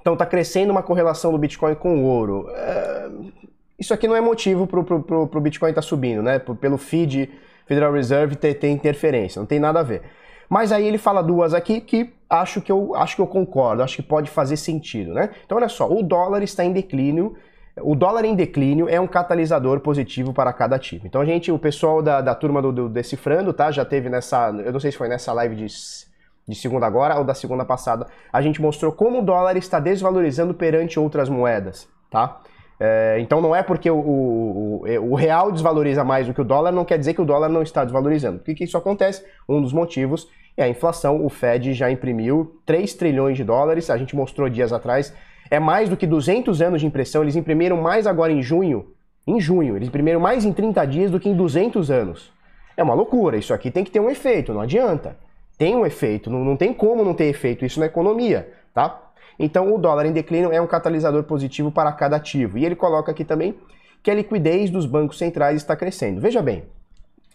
Então, 0.01 0.12
está 0.12 0.27
crescendo 0.27 0.70
uma 0.70 0.83
correlação 0.83 1.33
do 1.33 1.38
Bitcoin 1.38 1.75
com 1.75 1.99
o 1.99 2.05
ouro. 2.05 2.46
Uh, 2.49 3.33
isso 3.79 3.94
aqui 3.94 4.07
não 4.07 4.14
é 4.14 4.20
motivo 4.20 4.66
para 4.66 4.79
o 4.79 5.40
Bitcoin 5.40 5.70
estar 5.70 5.81
tá 5.81 5.87
subindo, 5.87 6.23
né? 6.23 6.38
Pelo 6.38 6.77
FED, 6.77 7.31
Federal 7.66 7.92
Reserve, 7.92 8.37
ter, 8.37 8.55
ter 8.55 8.68
interferência, 8.68 9.40
não 9.40 9.46
tem 9.46 9.59
nada 9.59 9.81
a 9.81 9.83
ver. 9.83 10.03
Mas 10.50 10.72
aí 10.72 10.84
ele 10.84 10.98
fala 10.98 11.22
duas 11.22 11.54
aqui 11.54 11.80
que 11.80 12.12
acho 12.28 12.60
que 12.60 12.72
eu 12.72 12.92
acho 12.96 13.14
que 13.14 13.22
eu 13.22 13.26
concordo, 13.28 13.84
acho 13.84 13.94
que 13.94 14.02
pode 14.02 14.28
fazer 14.28 14.56
sentido, 14.56 15.14
né? 15.14 15.30
Então 15.46 15.56
olha 15.56 15.68
só, 15.68 15.88
o 15.88 16.02
dólar 16.02 16.42
está 16.42 16.64
em 16.64 16.72
declínio. 16.72 17.36
O 17.80 17.94
dólar 17.94 18.24
em 18.24 18.34
declínio 18.34 18.88
é 18.88 19.00
um 19.00 19.06
catalisador 19.06 19.78
positivo 19.78 20.34
para 20.34 20.52
cada 20.52 20.74
ativo. 20.74 21.06
Então 21.06 21.20
a 21.20 21.24
gente, 21.24 21.52
o 21.52 21.58
pessoal 21.58 22.02
da, 22.02 22.20
da 22.20 22.34
turma 22.34 22.60
do, 22.60 22.72
do 22.72 22.88
Decifrando, 22.88 23.52
tá? 23.52 23.70
Já 23.70 23.84
teve 23.84 24.08
nessa, 24.08 24.48
eu 24.64 24.72
não 24.72 24.80
sei 24.80 24.90
se 24.90 24.98
foi 24.98 25.06
nessa 25.06 25.32
live 25.32 25.54
de, 25.54 25.66
de 25.66 26.54
segunda 26.56 26.84
agora 26.84 27.16
ou 27.16 27.24
da 27.24 27.32
segunda 27.32 27.64
passada, 27.64 28.08
a 28.32 28.42
gente 28.42 28.60
mostrou 28.60 28.90
como 28.90 29.20
o 29.20 29.22
dólar 29.22 29.56
está 29.56 29.78
desvalorizando 29.78 30.52
perante 30.52 30.98
outras 30.98 31.28
moedas, 31.28 31.88
tá? 32.10 32.40
É, 32.82 33.18
então 33.20 33.40
não 33.40 33.54
é 33.54 33.62
porque 33.62 33.90
o, 33.90 33.98
o, 33.98 34.82
o, 35.10 35.14
real 35.14 35.52
desvaloriza 35.52 36.02
mais 36.02 36.26
do 36.26 36.34
que 36.34 36.40
o 36.40 36.44
dólar, 36.44 36.72
não 36.72 36.84
quer 36.84 36.98
dizer 36.98 37.12
que 37.12 37.20
o 37.20 37.26
dólar 37.26 37.48
não 37.50 37.62
está 37.62 37.84
desvalorizando. 37.84 38.38
Por 38.38 38.46
que, 38.46 38.54
que 38.54 38.64
isso 38.64 38.76
acontece? 38.76 39.22
Um 39.48 39.60
dos 39.60 39.72
motivos 39.72 40.26
e 40.61 40.62
a 40.62 40.68
inflação, 40.68 41.25
o 41.25 41.29
Fed 41.29 41.73
já 41.73 41.90
imprimiu 41.90 42.61
3 42.66 42.92
trilhões 42.94 43.37
de 43.37 43.42
dólares, 43.44 43.88
a 43.88 43.96
gente 43.96 44.14
mostrou 44.14 44.49
dias 44.49 44.73
atrás. 44.73 45.12
É 45.51 45.59
mais 45.59 45.88
do 45.88 45.96
que 45.96 46.07
200 46.07 46.61
anos 46.61 46.81
de 46.81 46.87
impressão, 46.87 47.23
eles 47.23 47.35
imprimiram 47.35 47.79
mais 47.79 48.07
agora 48.07 48.31
em 48.31 48.42
junho. 48.42 48.88
Em 49.27 49.40
junho, 49.40 49.77
eles 49.77 49.88
imprimiram 49.88 50.20
mais 50.20 50.44
em 50.44 50.53
30 50.53 50.85
dias 50.87 51.11
do 51.11 51.18
que 51.18 51.29
em 51.29 51.35
200 51.35 51.90
anos. 51.90 52.33
É 52.77 52.83
uma 52.83 52.94
loucura, 52.94 53.37
isso 53.37 53.55
aqui 53.55 53.70
tem 53.70 53.85
que 53.85 53.90
ter 53.90 54.01
um 54.01 54.11
efeito, 54.11 54.53
não 54.53 54.61
adianta. 54.61 55.16
Tem 55.57 55.75
um 55.75 55.85
efeito, 55.85 56.31
não, 56.31 56.44
não 56.44 56.57
tem 56.57 56.73
como 56.73 57.05
não 57.05 57.14
ter 57.14 57.25
efeito 57.25 57.64
isso 57.64 57.81
na 57.81 57.87
economia, 57.87 58.53
tá? 58.75 59.12
Então 59.38 59.75
o 59.75 59.79
dólar 59.79 60.07
em 60.07 60.12
declínio 60.12 60.53
é 60.53 60.61
um 60.61 60.66
catalisador 60.66 61.23
positivo 61.25 61.73
para 61.73 61.90
cada 61.92 62.16
ativo. 62.16 62.59
E 62.59 62.64
ele 62.64 62.77
coloca 62.77 63.11
aqui 63.11 63.25
também 63.25 63.55
que 64.03 64.11
a 64.11 64.14
liquidez 64.14 64.70
dos 64.70 64.85
bancos 64.85 65.18
centrais 65.18 65.57
está 65.57 65.75
crescendo. 65.75 66.20
Veja 66.20 66.42
bem, 66.42 66.64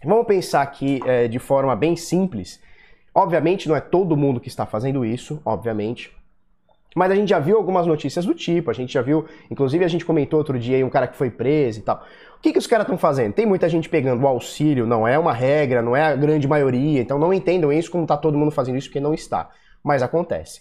vamos 0.04 0.26
pensar 0.26 0.62
aqui 0.62 1.00
é, 1.04 1.26
de 1.26 1.38
forma 1.38 1.74
bem 1.74 1.96
simples 1.96 2.60
Obviamente 3.16 3.66
não 3.66 3.74
é 3.74 3.80
todo 3.80 4.14
mundo 4.14 4.38
que 4.38 4.48
está 4.48 4.66
fazendo 4.66 5.02
isso, 5.02 5.40
obviamente. 5.42 6.14
Mas 6.94 7.10
a 7.10 7.14
gente 7.14 7.30
já 7.30 7.38
viu 7.38 7.56
algumas 7.56 7.86
notícias 7.86 8.26
do 8.26 8.34
tipo, 8.34 8.70
a 8.70 8.74
gente 8.74 8.92
já 8.92 9.00
viu, 9.00 9.24
inclusive 9.50 9.82
a 9.82 9.88
gente 9.88 10.04
comentou 10.04 10.38
outro 10.38 10.58
dia 10.58 10.76
aí 10.76 10.84
um 10.84 10.90
cara 10.90 11.06
que 11.06 11.16
foi 11.16 11.30
preso 11.30 11.78
e 11.78 11.82
tal. 11.82 12.04
O 12.36 12.42
que, 12.42 12.52
que 12.52 12.58
os 12.58 12.66
caras 12.66 12.84
estão 12.84 12.98
fazendo? 12.98 13.32
Tem 13.32 13.46
muita 13.46 13.70
gente 13.70 13.88
pegando 13.88 14.22
o 14.22 14.26
auxílio, 14.26 14.86
não 14.86 15.08
é 15.08 15.18
uma 15.18 15.32
regra, 15.32 15.80
não 15.80 15.96
é 15.96 16.02
a 16.02 16.14
grande 16.14 16.46
maioria, 16.46 17.00
então 17.00 17.18
não 17.18 17.32
entendam 17.32 17.72
isso 17.72 17.90
como 17.90 18.04
está 18.04 18.18
todo 18.18 18.36
mundo 18.36 18.50
fazendo 18.50 18.76
isso, 18.76 18.88
porque 18.88 19.00
não 19.00 19.14
está. 19.14 19.48
Mas 19.82 20.02
acontece. 20.02 20.60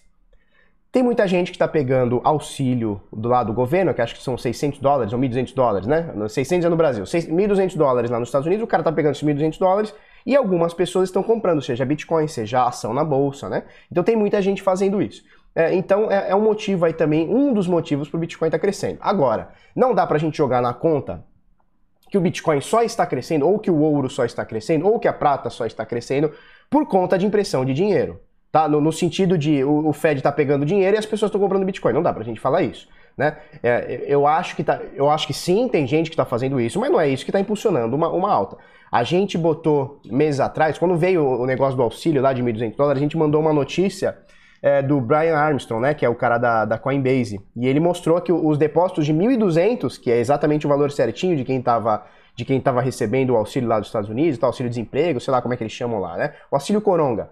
Tem 0.93 1.03
muita 1.03 1.27
gente 1.27 1.51
que 1.51 1.55
está 1.57 1.67
pegando 1.67 2.21
auxílio 2.23 3.01
do 3.11 3.27
lado 3.27 3.47
do 3.47 3.53
governo, 3.53 3.93
que 3.93 4.01
acho 4.01 4.15
que 4.15 4.23
são 4.23 4.37
600 4.37 4.79
dólares 4.79 5.11
ou 5.11 5.19
1.200 5.19 5.53
dólares, 5.53 5.87
né? 5.89 6.09
600 6.29 6.65
é 6.65 6.69
no 6.69 6.77
Brasil, 6.77 7.03
1.200 7.03 7.75
dólares 7.75 8.09
lá 8.09 8.17
nos 8.17 8.29
Estados 8.29 8.47
Unidos, 8.47 8.63
o 8.63 8.67
cara 8.67 8.79
está 8.79 8.93
pegando 8.93 9.11
esses 9.11 9.27
1.200 9.27 9.59
dólares 9.59 9.93
E 10.25 10.35
algumas 10.35 10.73
pessoas 10.73 11.09
estão 11.09 11.21
comprando, 11.21 11.61
seja 11.61 11.85
Bitcoin, 11.85 12.27
seja 12.27 12.65
ação 12.65 12.93
na 12.93 13.03
bolsa, 13.03 13.47
né? 13.47 13.63
Então 13.91 14.03
tem 14.03 14.15
muita 14.15 14.41
gente 14.41 14.61
fazendo 14.61 15.01
isso. 15.01 15.23
É, 15.53 15.73
então 15.73 16.11
é, 16.11 16.31
é, 16.31 16.35
um 16.35 16.41
motivo 16.41 16.83
aí 16.85 16.93
também, 16.93 17.29
um 17.29 17.53
dos 17.53 17.67
motivos 17.67 18.09
para 18.09 18.17
o 18.17 18.19
Bitcoin 18.19 18.47
estar 18.47 18.57
tá 18.57 18.61
crescendo. 18.61 18.97
Agora, 19.01 19.49
não 19.75 19.93
dá 19.93 20.05
para 20.05 20.17
a 20.17 20.19
gente 20.19 20.38
jogar 20.38 20.61
na 20.61 20.73
conta 20.73 21.23
que 22.09 22.17
o 22.17 22.21
Bitcoin 22.21 22.59
só 22.59 22.81
está 22.81 23.05
crescendo, 23.05 23.47
ou 23.47 23.59
que 23.59 23.71
o 23.71 23.79
ouro 23.79 24.09
só 24.09 24.25
está 24.25 24.45
crescendo, 24.45 24.88
ou 24.88 24.99
que 24.99 25.07
a 25.07 25.13
prata 25.13 25.49
só 25.49 25.65
está 25.65 25.85
crescendo 25.85 26.31
por 26.69 26.88
conta 26.88 27.17
de 27.17 27.25
impressão 27.25 27.63
de 27.63 27.73
dinheiro. 27.73 28.19
Tá? 28.51 28.67
No, 28.67 28.79
no 28.79 28.91
sentido 28.91 29.38
de 29.38 29.63
o, 29.63 29.89
o 29.89 29.93
Fed 29.93 30.19
está 30.19 30.31
pegando 30.31 30.65
dinheiro 30.65 30.95
e 30.95 30.99
as 30.99 31.05
pessoas 31.05 31.29
estão 31.29 31.41
comprando 31.41 31.65
Bitcoin. 31.65 31.93
Não 31.93 32.03
dá 32.03 32.13
para 32.13 32.23
a 32.23 32.25
gente 32.25 32.39
falar 32.39 32.61
isso. 32.61 32.88
Né? 33.17 33.38
É, 33.63 34.04
eu, 34.08 34.28
acho 34.28 34.56
que 34.56 34.63
tá, 34.63 34.82
eu 34.93 35.10
acho 35.10 35.25
que 35.25 35.34
sim, 35.34 35.69
tem 35.69 35.88
gente 35.88 36.10
que 36.10 36.13
está 36.13 36.25
fazendo 36.25 36.60
isso, 36.60 36.80
mas 36.80 36.91
não 36.91 36.99
é 36.99 37.08
isso 37.08 37.23
que 37.23 37.32
está 37.32 37.39
impulsionando 37.39 37.95
uma, 37.95 38.10
uma 38.10 38.32
alta. 38.32 38.58
A 38.91 39.04
gente 39.04 39.38
botou 39.38 40.01
meses 40.06 40.39
atrás, 40.39 40.78
quando 40.78 40.95
veio 40.95 41.25
o 41.25 41.45
negócio 41.45 41.75
do 41.75 41.84
auxílio 41.84 42.21
lá 42.21 42.34
de 42.34 42.43
1.200 42.43 42.75
dólares, 42.75 42.99
a 42.99 43.04
gente 43.04 43.17
mandou 43.17 43.41
uma 43.41 43.54
notícia 43.54 44.17
é, 44.62 44.82
do 44.82 44.99
Brian 44.99 45.36
Armstrong, 45.36 45.82
né, 45.82 45.93
que 45.93 46.06
é 46.06 46.10
o 46.10 46.15
cara 46.15 46.38
da, 46.38 46.65
da 46.65 46.78
Coinbase, 46.78 47.39
e 47.56 47.67
ele 47.67 47.80
mostrou 47.80 48.19
que 48.19 48.32
os 48.32 48.58
depósitos 48.58 49.06
de 49.06 49.13
1.200, 49.13 49.99
que 49.99 50.12
é 50.12 50.17
exatamente 50.17 50.65
o 50.65 50.69
valor 50.69 50.91
certinho 50.91 51.36
de 51.36 51.43
quem 51.43 51.60
estava 51.60 52.06
de 52.38 52.43
quem 52.43 52.58
estava 52.58 52.82
recebendo 52.82 53.30
o 53.30 53.38
auxílio 53.38 53.69
lá 53.69 53.80
dos 53.80 53.88
Estados 53.88 54.10
Unidos, 54.10 54.38
o 54.41 54.45
auxílio 54.45 54.69
desemprego, 54.69 55.21
sei 55.21 55.32
lá 55.32 55.41
como 55.41 55.54
é 55.54 55.58
que 55.58 55.63
eles 55.63 55.71
chamam 55.71 55.99
lá, 55.99 56.17
né, 56.17 56.34
o 56.51 56.56
auxílio 56.56 56.82
coronga, 56.82 57.30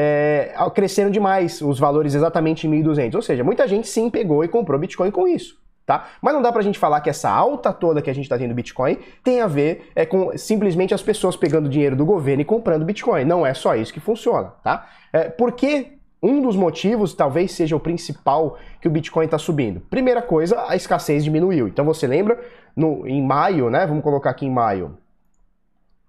é, 0.00 0.54
cresceram 0.72 1.10
demais 1.10 1.60
os 1.60 1.76
valores 1.76 2.14
exatamente 2.14 2.68
em 2.68 2.70
1.200. 2.70 3.16
Ou 3.16 3.22
seja, 3.22 3.42
muita 3.42 3.66
gente 3.66 3.88
sim 3.88 4.08
pegou 4.08 4.44
e 4.44 4.48
comprou 4.48 4.78
Bitcoin 4.78 5.10
com 5.10 5.26
isso. 5.26 5.58
Tá? 5.84 6.06
Mas 6.22 6.34
não 6.34 6.42
dá 6.42 6.52
pra 6.52 6.62
gente 6.62 6.78
falar 6.78 7.00
que 7.00 7.10
essa 7.10 7.28
alta 7.28 7.72
toda 7.72 8.00
que 8.00 8.08
a 8.08 8.14
gente 8.14 8.26
está 8.26 8.38
tendo 8.38 8.54
Bitcoin 8.54 8.98
tem 9.24 9.40
a 9.40 9.46
ver 9.48 9.90
é, 9.96 10.06
com 10.06 10.36
simplesmente 10.38 10.94
as 10.94 11.02
pessoas 11.02 11.34
pegando 11.34 11.68
dinheiro 11.68 11.96
do 11.96 12.04
governo 12.04 12.42
e 12.42 12.44
comprando 12.44 12.84
Bitcoin. 12.84 13.24
Não 13.24 13.44
é 13.44 13.54
só 13.54 13.74
isso 13.74 13.92
que 13.92 13.98
funciona, 13.98 14.52
tá? 14.62 14.86
É, 15.12 15.30
porque 15.30 15.94
um 16.22 16.42
dos 16.42 16.54
motivos, 16.54 17.14
talvez 17.14 17.52
seja 17.52 17.74
o 17.74 17.80
principal, 17.80 18.56
que 18.80 18.86
o 18.86 18.90
Bitcoin 18.90 19.24
está 19.24 19.38
subindo. 19.38 19.80
Primeira 19.80 20.22
coisa, 20.22 20.64
a 20.68 20.76
escassez 20.76 21.24
diminuiu. 21.24 21.66
Então 21.66 21.84
você 21.84 22.06
lembra, 22.06 22.38
no, 22.76 23.04
em 23.06 23.20
maio, 23.20 23.68
né? 23.68 23.84
Vamos 23.86 24.04
colocar 24.04 24.30
aqui 24.30 24.46
em 24.46 24.50
maio. 24.50 24.96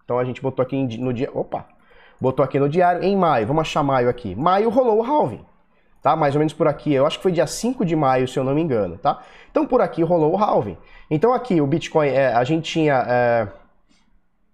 Então 0.04 0.20
a 0.20 0.26
gente 0.26 0.42
botou 0.42 0.62
aqui 0.62 0.98
no 1.00 1.12
dia. 1.12 1.30
Opa! 1.34 1.79
Botou 2.20 2.44
aqui 2.44 2.60
no 2.60 2.68
diário, 2.68 3.04
em 3.04 3.16
maio, 3.16 3.48
vamos 3.48 3.62
achar 3.62 3.84
maio 3.84 4.10
aqui. 4.10 4.36
Maio 4.36 4.70
rolou 4.70 5.00
o 5.00 5.04
halving, 5.04 5.46
tá? 6.02 6.16
Mais 6.16 6.36
ou 6.36 6.40
menos 6.40 6.54
por 6.54 6.68
aqui, 6.68 6.94
eu 6.94 7.06
acho 7.06 7.18
que 7.18 7.24
foi 7.24 7.32
dia 7.32 7.48
5 7.48 7.86
de 7.86 7.96
maio, 7.96 8.28
se 8.28 8.38
eu 8.38 8.44
não 8.44 8.54
me 8.54 8.62
engano, 8.62 8.98
tá? 8.98 9.22
Então 9.50 9.66
por 9.66 9.82
aqui 9.82 10.04
rolou 10.04 10.34
o 10.34 10.38
halving. 10.38 10.78
Então 11.10 11.34
aqui 11.34 11.62
o 11.62 11.68
Bitcoin, 11.68 12.08
é, 12.08 12.34
a 12.34 12.44
gente 12.44 12.72
tinha, 12.72 13.06
é, 13.08 13.48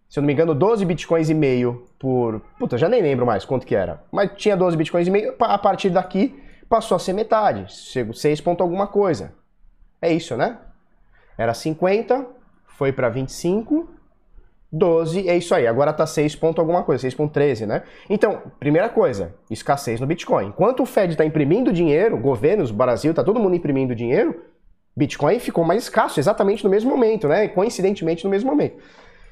se 0.07 0.19
eu 0.19 0.21
não 0.21 0.27
me 0.27 0.33
engano, 0.33 0.53
12 0.53 0.85
Bitcoins 0.85 1.29
e 1.29 1.33
meio 1.33 1.85
por... 1.99 2.41
Puta, 2.59 2.77
já 2.77 2.87
nem 2.87 3.01
lembro 3.01 3.25
mais 3.25 3.45
quanto 3.45 3.65
que 3.65 3.75
era. 3.75 4.03
Mas 4.11 4.31
tinha 4.35 4.55
12 4.55 4.77
Bitcoins 4.77 5.07
e 5.07 5.11
meio, 5.11 5.35
a 5.39 5.57
partir 5.57 5.89
daqui 5.89 6.41
passou 6.69 6.95
a 6.95 6.99
ser 6.99 7.13
metade, 7.13 7.65
6 7.71 8.41
ponto 8.41 8.61
alguma 8.61 8.87
coisa. 8.87 9.33
É 10.01 10.11
isso, 10.11 10.35
né? 10.35 10.57
Era 11.37 11.53
50, 11.53 12.25
foi 12.67 12.91
para 12.91 13.09
25, 13.09 13.89
12, 14.75 15.29
é 15.29 15.37
isso 15.37 15.55
aí. 15.55 15.65
Agora 15.65 15.93
tá 15.93 16.05
6 16.05 16.35
ponto 16.35 16.59
alguma 16.59 16.83
coisa, 16.83 17.07
6.13, 17.07 17.65
né? 17.65 17.83
Então, 18.09 18.41
primeira 18.59 18.89
coisa, 18.89 19.33
escassez 19.49 20.01
no 20.01 20.07
Bitcoin. 20.07 20.47
Enquanto 20.47 20.83
o 20.83 20.85
Fed 20.85 21.13
está 21.13 21.23
imprimindo 21.23 21.71
dinheiro, 21.71 22.17
governos, 22.17 22.71
Brasil, 22.71 23.13
tá 23.13 23.23
todo 23.23 23.39
mundo 23.39 23.55
imprimindo 23.55 23.95
dinheiro, 23.95 24.43
Bitcoin 24.95 25.39
ficou 25.39 25.63
mais 25.63 25.83
escasso 25.83 26.19
exatamente 26.19 26.63
no 26.63 26.69
mesmo 26.69 26.89
momento, 26.89 27.27
né? 27.27 27.47
Coincidentemente 27.47 28.25
no 28.25 28.29
mesmo 28.29 28.49
momento. 28.49 28.77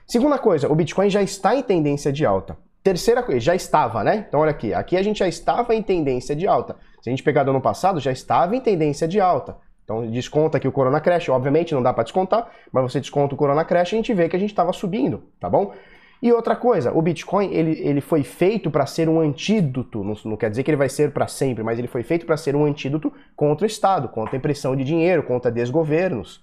Segunda 0.08 0.38
coisa, 0.38 0.72
o 0.72 0.76
Bitcoin 0.76 1.10
já 1.10 1.22
está 1.22 1.56
em 1.56 1.62
tendência 1.62 2.12
de 2.12 2.26
alta. 2.26 2.58
Terceira 2.82 3.22
coisa, 3.22 3.40
já 3.40 3.56
estava, 3.56 4.04
né? 4.04 4.26
Então 4.28 4.40
olha 4.40 4.52
aqui, 4.52 4.74
aqui 4.74 4.96
a 4.96 5.04
gente 5.04 5.20
já 5.20 5.28
estava 5.28 5.76
em 5.76 5.82
tendência 5.82 6.36
de 6.36 6.48
alta. 6.48 6.76
Se 7.02 7.10
a 7.10 7.12
gente 7.12 7.24
pegar 7.24 7.44
do 7.44 7.52
ano 7.52 7.62
passado, 7.62 8.00
já 8.00 8.12
estava 8.12 8.56
em 8.56 8.62
tendência 8.62 9.08
de 9.08 9.20
alta. 9.20 9.58
Então 9.84 10.10
desconta 10.10 10.58
aqui 10.58 10.68
o 10.68 10.72
Corona 10.72 11.00
Crash, 11.00 11.30
obviamente 11.30 11.74
não 11.74 11.84
dá 11.84 11.94
para 11.94 12.04
descontar, 12.04 12.50
mas 12.72 12.84
você 12.84 13.00
desconta 13.00 13.34
o 13.34 13.38
Corona 13.38 13.66
Crash 13.66 13.92
e 13.92 13.96
a 13.96 13.98
gente 13.98 14.14
vê 14.14 14.30
que 14.30 14.36
a 14.36 14.40
gente 14.40 14.52
estava 14.52 14.72
subindo, 14.72 15.24
tá 15.40 15.50
bom? 15.50 15.74
E 16.22 16.32
outra 16.32 16.56
coisa, 16.56 16.94
o 16.94 17.02
Bitcoin 17.02 17.52
ele, 17.52 17.78
ele 17.82 18.00
foi 18.00 18.24
feito 18.24 18.72
para 18.72 18.86
ser 18.86 19.10
um 19.10 19.20
antídoto, 19.20 20.06
não, 20.06 20.16
não, 20.24 20.38
quer 20.38 20.50
dizer 20.50 20.64
que 20.64 20.72
ele 20.72 20.78
vai 20.78 20.88
ser 20.88 21.12
para 21.12 21.28
sempre, 21.28 21.66
mas 21.66 21.78
ele 21.78 21.88
foi 21.90 22.02
feito 22.02 22.26
para 22.26 22.38
ser 22.38 22.56
um 22.56 22.64
antídoto 22.64 23.12
contra 23.36 23.66
o 23.66 23.68
Estado, 23.68 24.08
contra 24.08 24.34
a 24.34 24.38
impressão 24.38 24.74
de 24.74 24.86
dinheiro, 24.86 25.24
contra 25.24 25.52
desgovernos, 25.52 26.42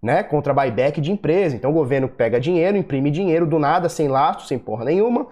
né? 0.00 0.22
Contra 0.22 0.54
buyback 0.54 1.00
de 1.00 1.10
empresa. 1.10 1.56
Então 1.56 1.72
o 1.72 1.74
governo 1.74 2.08
pega 2.08 2.38
dinheiro, 2.38 2.76
imprime 2.76 3.10
dinheiro 3.10 3.44
do 3.44 3.58
nada, 3.58 3.88
sem 3.88 4.06
lastro, 4.06 4.46
sem 4.46 4.56
porra 4.56 4.84
nenhuma, 4.84 5.26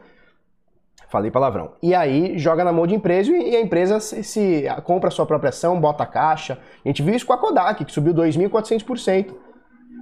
Falei 1.16 1.30
palavrão. 1.30 1.70
E 1.82 1.94
aí 1.94 2.36
joga 2.36 2.62
na 2.62 2.70
mão 2.70 2.86
de 2.86 2.94
empresa 2.94 3.32
e 3.32 3.56
a 3.56 3.60
empresa 3.62 3.98
se, 4.00 4.22
se 4.22 4.64
compra 4.84 5.08
a 5.08 5.10
sua 5.10 5.24
própria 5.24 5.48
ação, 5.48 5.80
bota 5.80 6.02
a 6.02 6.06
caixa. 6.06 6.58
A 6.84 6.88
gente 6.88 7.02
viu 7.02 7.14
isso 7.14 7.24
com 7.24 7.32
a 7.32 7.38
Kodak, 7.38 7.86
que 7.86 7.90
subiu 7.90 8.12
2.400%. 8.12 9.34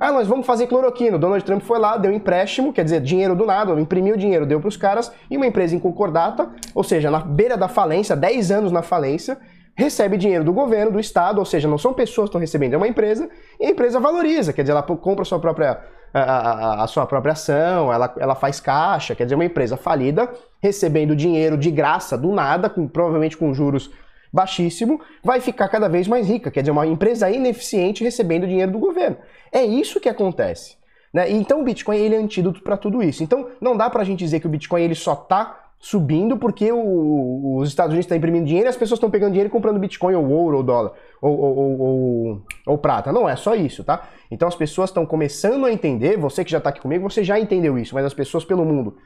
Ah, 0.01 0.11
nós 0.11 0.27
vamos 0.27 0.45
fazer 0.45 0.67
cloroquina. 0.67 1.17
O 1.17 1.21
Donald 1.21 1.45
Trump 1.45 1.63
foi 1.63 1.79
lá, 1.79 1.97
deu 1.97 2.13
empréstimo, 2.13 2.73
quer 2.73 2.83
dizer, 2.83 3.01
dinheiro 3.01 3.37
do 3.37 3.47
nada, 3.47 3.81
imprimiu 3.81 4.17
dinheiro, 4.17 4.45
deu 4.45 4.59
para 4.59 4.67
os 4.67 4.77
caras, 4.77 5.13
e 5.31 5.37
uma 5.37 5.47
empresa 5.47 5.77
em 5.77 5.79
concordata, 5.79 6.51
ou 6.75 6.83
seja, 6.83 7.13
na 7.13 7.21
beira 7.21 7.57
da 7.57 7.69
falência, 7.69 8.17
10 8.17 8.51
anos 8.51 8.73
na 8.73 8.83
falência, 8.83 9.39
recebe 9.77 10.17
dinheiro 10.17 10.43
do 10.43 10.53
governo, 10.53 10.91
do 10.91 10.99
Estado, 10.99 11.39
ou 11.39 11.45
seja, 11.45 11.69
não 11.69 11.79
são 11.79 11.95
pessoas 11.95 12.25
que 12.25 12.31
estão 12.31 12.41
recebendo, 12.41 12.75
é 12.75 12.77
uma 12.77 12.89
empresa, 12.89 13.31
e 13.61 13.67
a 13.67 13.71
empresa 13.71 14.01
valoriza, 14.01 14.53
quer 14.53 14.63
dizer, 14.63 14.73
ela 14.73 14.83
compra 14.83 15.25
sua 15.25 15.39
própria 15.39 15.81
a, 16.21 16.85
a, 16.85 16.87
sua 16.87 17.07
própria 17.07 17.33
ação, 17.33 17.93
ela, 17.93 18.15
ela 18.19 18.35
faz 18.35 18.61
caixa, 18.61 19.15
quer 19.15 19.25
dizer, 19.25 19.35
uma 19.35 19.45
empresa 19.45 19.77
falida, 19.77 20.31
recebendo 20.63 21.17
dinheiro 21.17 21.59
de 21.59 21.71
graça, 21.71 22.17
do 22.17 22.33
nada, 22.33 22.71
com, 22.71 22.87
provavelmente 22.87 23.37
com 23.37 23.53
juros 23.53 23.91
baixíssimo, 24.33 25.01
vai 25.23 25.41
ficar 25.41 25.69
cada 25.69 25.89
vez 25.89 26.09
mais 26.09 26.29
rica, 26.29 26.51
quer 26.51 26.61
dizer, 26.61 26.71
uma 26.71 26.87
empresa 26.87 27.31
ineficiente 27.31 28.05
recebendo 28.05 28.47
dinheiro 28.47 28.73
do 28.73 28.79
governo. 28.79 29.17
É 29.53 29.65
isso 29.65 30.01
que 30.01 30.09
acontece. 30.09 30.77
Né? 31.13 31.31
Então 31.31 31.61
o 31.61 31.65
Bitcoin 31.65 31.97
ele 31.97 32.17
é 32.17 32.19
antídoto 32.19 32.61
para 32.61 32.77
tudo 32.77 33.01
isso. 33.01 33.23
Então 33.23 33.49
não 33.61 33.77
dá 33.77 33.89
para 33.89 34.03
a 34.03 34.05
gente 34.05 34.19
dizer 34.19 34.41
que 34.41 34.47
o 34.47 34.51
Bitcoin 34.51 34.83
ele 34.83 34.97
só 34.97 35.13
está 35.13 35.64
subindo 35.85 36.39
porque 36.39 36.73
o, 36.73 37.59
os 37.59 37.69
Estados 37.69 37.93
Unidos 37.93 38.07
estão 38.07 38.15
tá 38.15 38.19
imprimindo 38.19 38.47
dinheiro 38.47 38.67
e 38.67 38.71
as 38.71 38.77
pessoas 38.77 38.97
estão 38.97 39.11
pegando 39.11 39.33
dinheiro 39.33 39.49
e 39.49 39.53
comprando 39.53 39.79
Bitcoin 39.79 40.15
ou 40.15 40.31
ouro 40.31 40.57
ou 40.57 40.63
dólar 40.63 40.95
ou, 41.21 41.39
ou, 41.39 41.81
ou, 41.81 42.43
ou 42.67 42.79
prata. 42.79 43.13
Não 43.13 43.29
é 43.29 43.37
só 43.37 43.55
isso, 43.55 43.85
tá? 43.85 44.09
Então 44.31 44.49
as 44.49 44.57
pessoas 44.57 44.89
estão 44.89 45.05
começando 45.05 45.67
a 45.67 45.71
entender, 45.71 46.17
você 46.17 46.43
que 46.43 46.51
já 46.51 46.57
está 46.57 46.71
aqui 46.71 46.81
comigo, 46.81 47.09
você 47.09 47.23
já 47.23 47.39
entendeu 47.39 47.79
isso, 47.79 47.95
mas 47.95 48.03
as 48.07 48.15
pessoas 48.15 48.47
pelo 48.47 48.65
mundo 48.65 48.97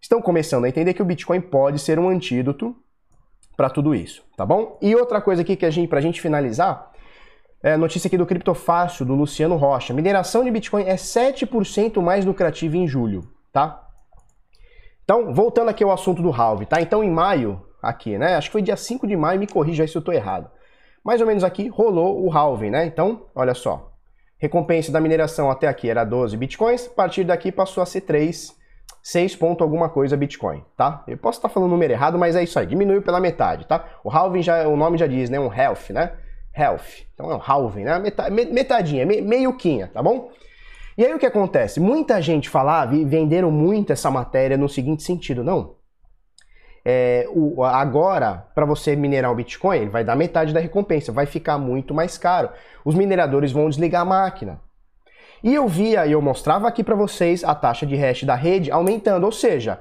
estão 0.00 0.22
começando 0.22 0.64
a 0.64 0.68
entender 0.70 0.94
que 0.94 1.02
o 1.02 1.04
Bitcoin 1.04 1.42
pode 1.42 1.78
ser 1.78 1.98
um 1.98 2.08
antídoto 2.08 2.74
para 3.54 3.68
tudo 3.68 3.94
isso, 3.94 4.24
tá 4.34 4.46
bom? 4.46 4.78
E 4.80 4.96
outra 4.96 5.20
coisa 5.20 5.42
aqui 5.42 5.56
que 5.56 5.66
a 5.66 5.70
gente, 5.70 5.88
pra 5.88 6.00
gente 6.00 6.22
finalizar, 6.22 6.90
é 7.62 7.76
notícia 7.76 8.08
aqui 8.08 8.16
do 8.16 8.24
Criptofácil, 8.24 9.04
do 9.04 9.14
Luciano 9.14 9.56
Rocha. 9.56 9.92
Mineração 9.92 10.42
de 10.42 10.50
Bitcoin 10.50 10.84
é 10.84 10.94
7% 10.94 12.00
mais 12.00 12.24
lucrativa 12.24 12.78
em 12.78 12.88
julho, 12.88 13.28
tá? 13.52 13.83
Então, 15.04 15.32
voltando 15.34 15.68
aqui 15.68 15.84
ao 15.84 15.92
assunto 15.92 16.22
do 16.22 16.32
halve, 16.32 16.66
tá? 16.66 16.80
Então, 16.80 17.04
em 17.04 17.10
maio, 17.10 17.62
aqui, 17.80 18.16
né? 18.16 18.36
Acho 18.36 18.48
que 18.48 18.52
foi 18.52 18.62
dia 18.62 18.76
5 18.76 19.06
de 19.06 19.14
maio, 19.16 19.38
me 19.38 19.46
corrija 19.46 19.86
se 19.86 19.94
eu 19.94 20.00
estou 20.00 20.14
errado. 20.14 20.50
Mais 21.04 21.20
ou 21.20 21.26
menos 21.26 21.44
aqui 21.44 21.68
rolou 21.68 22.24
o 22.24 22.32
halving, 22.32 22.70
né? 22.70 22.86
Então, 22.86 23.26
olha 23.34 23.54
só. 23.54 23.92
Recompensa 24.38 24.90
da 24.90 25.00
mineração 25.00 25.50
até 25.50 25.68
aqui 25.68 25.88
era 25.88 26.04
12 26.04 26.36
bitcoins, 26.36 26.86
a 26.86 26.90
partir 26.90 27.24
daqui 27.24 27.52
passou 27.52 27.82
a 27.82 27.86
ser 27.86 28.00
3, 28.02 28.54
6 29.02 29.36
ponto 29.36 29.62
alguma 29.62 29.88
coisa 29.88 30.16
bitcoin, 30.16 30.64
tá? 30.76 31.04
Eu 31.06 31.18
posso 31.18 31.38
estar 31.38 31.48
falando 31.50 31.68
o 31.68 31.72
número 31.72 31.92
errado, 31.92 32.18
mas 32.18 32.34
é 32.34 32.42
isso 32.42 32.58
aí, 32.58 32.66
diminuiu 32.66 33.02
pela 33.02 33.20
metade, 33.20 33.66
tá? 33.66 33.84
O 34.02 34.10
halving 34.10 34.42
já, 34.42 34.66
o 34.66 34.76
nome 34.76 34.96
já 34.96 35.06
diz, 35.06 35.28
né? 35.28 35.38
Um 35.38 35.52
health, 35.52 35.90
né? 35.90 36.12
Health. 36.56 37.04
Então 37.12 37.30
é 37.30 37.36
um 37.36 37.40
halving, 37.40 37.84
né? 37.84 38.02
Metadinha, 38.50 39.04
meioquinha, 39.04 39.90
tá 39.92 40.02
bom? 40.02 40.30
E 40.96 41.04
aí 41.04 41.12
o 41.12 41.18
que 41.18 41.26
acontece? 41.26 41.80
Muita 41.80 42.22
gente 42.22 42.48
falava 42.48 42.94
e 42.94 43.04
venderam 43.04 43.50
muito 43.50 43.92
essa 43.92 44.10
matéria 44.10 44.56
no 44.56 44.68
seguinte 44.68 45.02
sentido, 45.02 45.42
não. 45.42 45.74
É, 46.84 47.26
o, 47.30 47.64
agora, 47.64 48.46
para 48.54 48.66
você 48.66 48.94
minerar 48.94 49.32
o 49.32 49.34
Bitcoin, 49.34 49.78
ele 49.78 49.90
vai 49.90 50.04
dar 50.04 50.14
metade 50.14 50.52
da 50.52 50.60
recompensa, 50.60 51.10
vai 51.10 51.26
ficar 51.26 51.58
muito 51.58 51.94
mais 51.94 52.18
caro. 52.18 52.50
Os 52.84 52.94
mineradores 52.94 53.50
vão 53.50 53.68
desligar 53.68 54.02
a 54.02 54.04
máquina. 54.04 54.60
E 55.42 55.54
eu 55.54 55.66
via 55.66 56.06
e 56.06 56.12
eu 56.12 56.22
mostrava 56.22 56.68
aqui 56.68 56.84
para 56.84 56.94
vocês 56.94 57.42
a 57.42 57.54
taxa 57.54 57.84
de 57.84 57.96
hash 57.96 58.24
da 58.24 58.34
rede 58.34 58.70
aumentando, 58.70 59.24
ou 59.24 59.32
seja, 59.32 59.80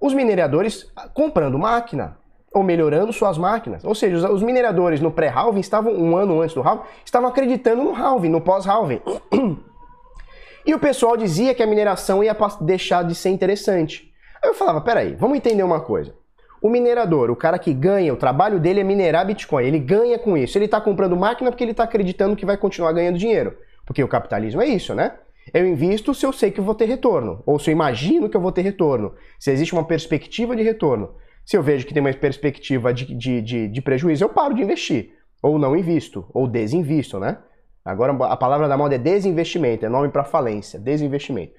os 0.00 0.14
mineradores 0.14 0.90
comprando 1.14 1.58
máquina 1.58 2.18
ou 2.54 2.62
melhorando 2.62 3.12
suas 3.12 3.36
máquinas. 3.36 3.84
Ou 3.84 3.94
seja, 3.94 4.30
os 4.30 4.42
mineradores 4.42 5.00
no 5.00 5.10
pré-halving 5.10 5.60
estavam 5.60 5.92
um 5.92 6.16
ano 6.16 6.40
antes 6.40 6.54
do 6.54 6.62
halving, 6.62 6.84
estavam 7.04 7.28
acreditando 7.28 7.84
no 7.84 7.94
halving, 7.94 8.30
no 8.30 8.40
pós-halving. 8.40 9.00
E 10.66 10.74
o 10.74 10.80
pessoal 10.80 11.16
dizia 11.16 11.54
que 11.54 11.62
a 11.62 11.66
mineração 11.66 12.24
ia 12.24 12.36
deixar 12.60 13.04
de 13.04 13.14
ser 13.14 13.30
interessante. 13.30 14.12
Aí 14.42 14.50
eu 14.50 14.54
falava, 14.54 14.80
peraí, 14.80 15.14
vamos 15.14 15.36
entender 15.36 15.62
uma 15.62 15.80
coisa. 15.80 16.12
O 16.60 16.68
minerador, 16.68 17.30
o 17.30 17.36
cara 17.36 17.56
que 17.56 17.72
ganha, 17.72 18.12
o 18.12 18.16
trabalho 18.16 18.58
dele 18.58 18.80
é 18.80 18.84
minerar 18.84 19.24
Bitcoin, 19.24 19.64
ele 19.64 19.78
ganha 19.78 20.18
com 20.18 20.36
isso. 20.36 20.58
Ele 20.58 20.64
está 20.64 20.80
comprando 20.80 21.16
máquina 21.16 21.52
porque 21.52 21.62
ele 21.62 21.70
está 21.70 21.84
acreditando 21.84 22.34
que 22.34 22.44
vai 22.44 22.56
continuar 22.56 22.92
ganhando 22.92 23.16
dinheiro. 23.16 23.56
Porque 23.86 24.02
o 24.02 24.08
capitalismo 24.08 24.60
é 24.60 24.66
isso, 24.66 24.92
né? 24.92 25.12
Eu 25.54 25.64
invisto 25.64 26.12
se 26.12 26.26
eu 26.26 26.32
sei 26.32 26.50
que 26.50 26.58
eu 26.58 26.64
vou 26.64 26.74
ter 26.74 26.86
retorno, 26.86 27.40
ou 27.46 27.56
se 27.60 27.70
eu 27.70 27.72
imagino 27.72 28.28
que 28.28 28.36
eu 28.36 28.40
vou 28.40 28.50
ter 28.50 28.62
retorno, 28.62 29.14
se 29.38 29.52
existe 29.52 29.72
uma 29.72 29.84
perspectiva 29.84 30.56
de 30.56 30.64
retorno. 30.64 31.14
Se 31.44 31.56
eu 31.56 31.62
vejo 31.62 31.86
que 31.86 31.94
tem 31.94 32.00
uma 32.00 32.12
perspectiva 32.12 32.92
de, 32.92 33.14
de, 33.14 33.40
de, 33.40 33.68
de 33.68 33.80
prejuízo, 33.80 34.24
eu 34.24 34.28
paro 34.28 34.54
de 34.54 34.62
investir. 34.62 35.12
Ou 35.40 35.60
não 35.60 35.76
invisto, 35.76 36.26
ou 36.34 36.48
desinvisto, 36.48 37.20
né? 37.20 37.38
Agora 37.86 38.12
a 38.24 38.36
palavra 38.36 38.66
da 38.66 38.76
moda 38.76 38.96
é 38.96 38.98
desinvestimento, 38.98 39.86
é 39.86 39.88
nome 39.88 40.08
para 40.08 40.24
falência, 40.24 40.76
desinvestimento. 40.76 41.52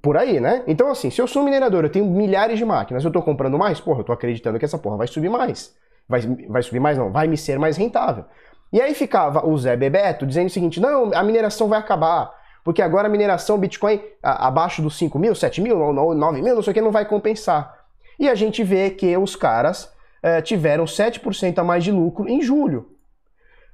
Por 0.00 0.16
aí, 0.16 0.38
né? 0.38 0.62
Então, 0.66 0.88
assim, 0.88 1.10
se 1.10 1.20
eu 1.20 1.26
sou 1.26 1.42
minerador, 1.42 1.84
eu 1.84 1.90
tenho 1.90 2.06
milhares 2.06 2.56
de 2.56 2.64
máquinas, 2.64 3.02
eu 3.02 3.08
estou 3.08 3.22
comprando 3.22 3.58
mais, 3.58 3.80
porra, 3.80 3.98
eu 3.98 4.02
estou 4.02 4.14
acreditando 4.14 4.60
que 4.60 4.64
essa 4.64 4.78
porra 4.78 4.96
vai 4.96 5.08
subir 5.08 5.28
mais. 5.28 5.74
Vai, 6.08 6.20
vai 6.48 6.62
subir 6.62 6.78
mais, 6.78 6.96
não, 6.96 7.10
vai 7.10 7.26
me 7.26 7.36
ser 7.36 7.58
mais 7.58 7.76
rentável. 7.76 8.24
E 8.72 8.80
aí 8.80 8.94
ficava 8.94 9.44
o 9.44 9.58
Zé 9.58 9.76
Bebeto 9.76 10.24
dizendo 10.24 10.46
o 10.46 10.50
seguinte: 10.50 10.80
não, 10.80 11.12
a 11.12 11.22
mineração 11.24 11.68
vai 11.68 11.80
acabar, 11.80 12.32
porque 12.64 12.80
agora 12.80 13.08
a 13.08 13.10
mineração 13.10 13.58
Bitcoin 13.58 14.00
a, 14.22 14.46
abaixo 14.46 14.80
dos 14.80 14.96
5 14.96 15.18
mil, 15.18 15.34
7 15.34 15.60
mil, 15.60 15.92
9 15.92 16.42
mil, 16.42 16.54
não 16.54 16.62
sei 16.62 16.70
o 16.70 16.74
que, 16.74 16.80
não 16.80 16.92
vai 16.92 17.04
compensar. 17.04 17.76
E 18.18 18.28
a 18.28 18.34
gente 18.36 18.62
vê 18.62 18.90
que 18.90 19.16
os 19.16 19.34
caras 19.34 19.92
eh, 20.22 20.40
tiveram 20.42 20.84
7% 20.84 21.58
a 21.58 21.64
mais 21.64 21.82
de 21.82 21.90
lucro 21.90 22.28
em 22.28 22.40
julho. 22.40 22.91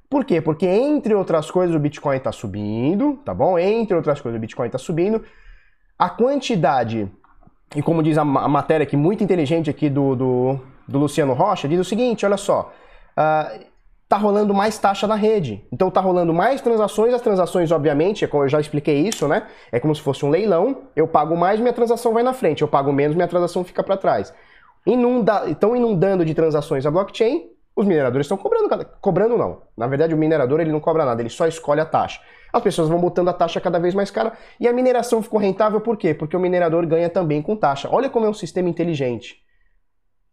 Por 0.09 0.25
quê? 0.25 0.41
Porque, 0.41 0.65
entre 0.65 1.13
outras 1.13 1.51
coisas, 1.51 1.75
o 1.75 1.79
Bitcoin 1.79 2.17
está 2.17 2.31
subindo, 2.31 3.19
tá 3.23 3.33
bom? 3.33 3.59
Entre 3.59 3.95
outras 3.95 4.19
coisas, 4.19 4.37
o 4.37 4.41
Bitcoin 4.41 4.65
está 4.65 4.79
subindo. 4.79 5.23
A 5.97 6.09
quantidade, 6.09 7.11
e 7.75 7.81
como 7.81 8.01
diz 8.01 8.17
a, 8.17 8.25
matéria 8.25 8.83
aqui, 8.83 8.97
muito 8.97 9.23
inteligente 9.23 9.69
aqui 9.69 9.89
do, 9.89 10.15
do, 10.15 10.59
do 10.87 10.97
Luciano 10.97 11.33
Rocha, 11.33 11.67
diz 11.67 11.79
o 11.79 11.83
seguinte: 11.83 12.25
olha 12.25 12.37
só. 12.37 12.73
Uh, 13.15 13.69
tá 14.09 14.17
rolando 14.17 14.55
mais 14.55 14.79
taxa 14.79 15.05
na 15.05 15.13
rede. 15.13 15.63
Então 15.71 15.91
tá 15.91 16.01
rolando 16.01 16.33
mais 16.33 16.59
transações, 16.61 17.13
as 17.13 17.21
transações, 17.21 17.71
obviamente, 17.71 18.25
é 18.25 18.27
como 18.27 18.43
eu 18.43 18.49
já 18.49 18.59
expliquei 18.59 19.07
isso, 19.07 19.27
né? 19.27 19.45
É 19.71 19.79
como 19.79 19.93
se 19.93 20.01
fosse 20.01 20.25
um 20.25 20.29
leilão, 20.29 20.85
eu 20.95 21.07
pago 21.07 21.37
mais, 21.37 21.59
minha 21.59 21.71
transação 21.71 22.11
vai 22.11 22.23
na 22.23 22.33
frente, 22.33 22.63
eu 22.63 22.67
pago 22.67 22.91
menos, 22.91 23.15
minha 23.15 23.27
transação 23.27 23.63
fica 23.63 23.83
para 23.83 23.95
trás. 23.95 24.33
Inunda, 24.83 25.47
estão 25.47 25.75
inundando 25.75 26.25
de 26.25 26.33
transações 26.33 26.87
a 26.87 26.91
blockchain, 26.91 27.51
os 27.75 27.85
mineradores 27.85 28.25
estão 28.25 28.37
cobrando, 28.37 28.85
cobrando 28.99 29.37
não. 29.37 29.61
Na 29.77 29.87
verdade, 29.87 30.13
o 30.13 30.17
minerador 30.17 30.59
ele 30.59 30.71
não 30.71 30.79
cobra 30.79 31.05
nada, 31.05 31.21
ele 31.21 31.29
só 31.29 31.47
escolhe 31.47 31.79
a 31.79 31.85
taxa. 31.85 32.19
As 32.51 32.61
pessoas 32.61 32.89
vão 32.89 32.99
botando 32.99 33.29
a 33.29 33.33
taxa 33.33 33.61
cada 33.61 33.79
vez 33.79 33.93
mais 33.93 34.11
cara 34.11 34.33
e 34.59 34.67
a 34.67 34.73
mineração 34.73 35.21
ficou 35.21 35.39
rentável 35.39 35.79
por 35.79 35.95
quê? 35.97 36.13
Porque 36.13 36.35
o 36.35 36.39
minerador 36.39 36.85
ganha 36.85 37.09
também 37.09 37.41
com 37.41 37.55
taxa. 37.55 37.87
Olha 37.91 38.09
como 38.09 38.25
é 38.25 38.29
um 38.29 38.33
sistema 38.33 38.69
inteligente. 38.69 39.37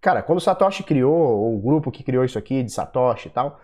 Cara, 0.01 0.23
quando 0.23 0.39
o 0.39 0.41
Satoshi 0.41 0.83
criou, 0.83 1.15
ou 1.15 1.57
o 1.57 1.61
grupo 1.61 1.91
que 1.91 2.03
criou 2.03 2.25
isso 2.25 2.39
aqui 2.39 2.63
de 2.63 2.73
Satoshi 2.73 3.29
e 3.29 3.31
tal, 3.31 3.61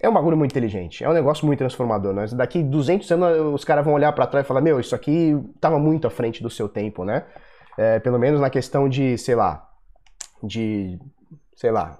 é 0.00 0.08
um 0.08 0.12
bagulho 0.12 0.36
muito 0.36 0.50
inteligente, 0.50 1.04
é 1.04 1.08
um 1.08 1.12
negócio 1.12 1.46
muito 1.46 1.60
transformador, 1.60 2.12
né? 2.12 2.26
Daqui 2.32 2.60
200 2.62 3.10
anos 3.12 3.54
os 3.54 3.64
caras 3.64 3.84
vão 3.84 3.94
olhar 3.94 4.12
para 4.12 4.26
trás 4.26 4.44
e 4.44 4.48
falar, 4.48 4.60
meu, 4.60 4.80
isso 4.80 4.96
aqui 4.96 5.32
tava 5.60 5.78
muito 5.78 6.08
à 6.08 6.10
frente 6.10 6.42
do 6.42 6.50
seu 6.50 6.68
tempo, 6.68 7.04
né? 7.04 7.24
É, 7.78 8.00
pelo 8.00 8.18
menos 8.18 8.40
na 8.40 8.50
questão 8.50 8.88
de, 8.88 9.16
sei 9.16 9.36
lá, 9.36 9.68
de, 10.42 10.98
sei 11.54 11.70
lá, 11.70 11.98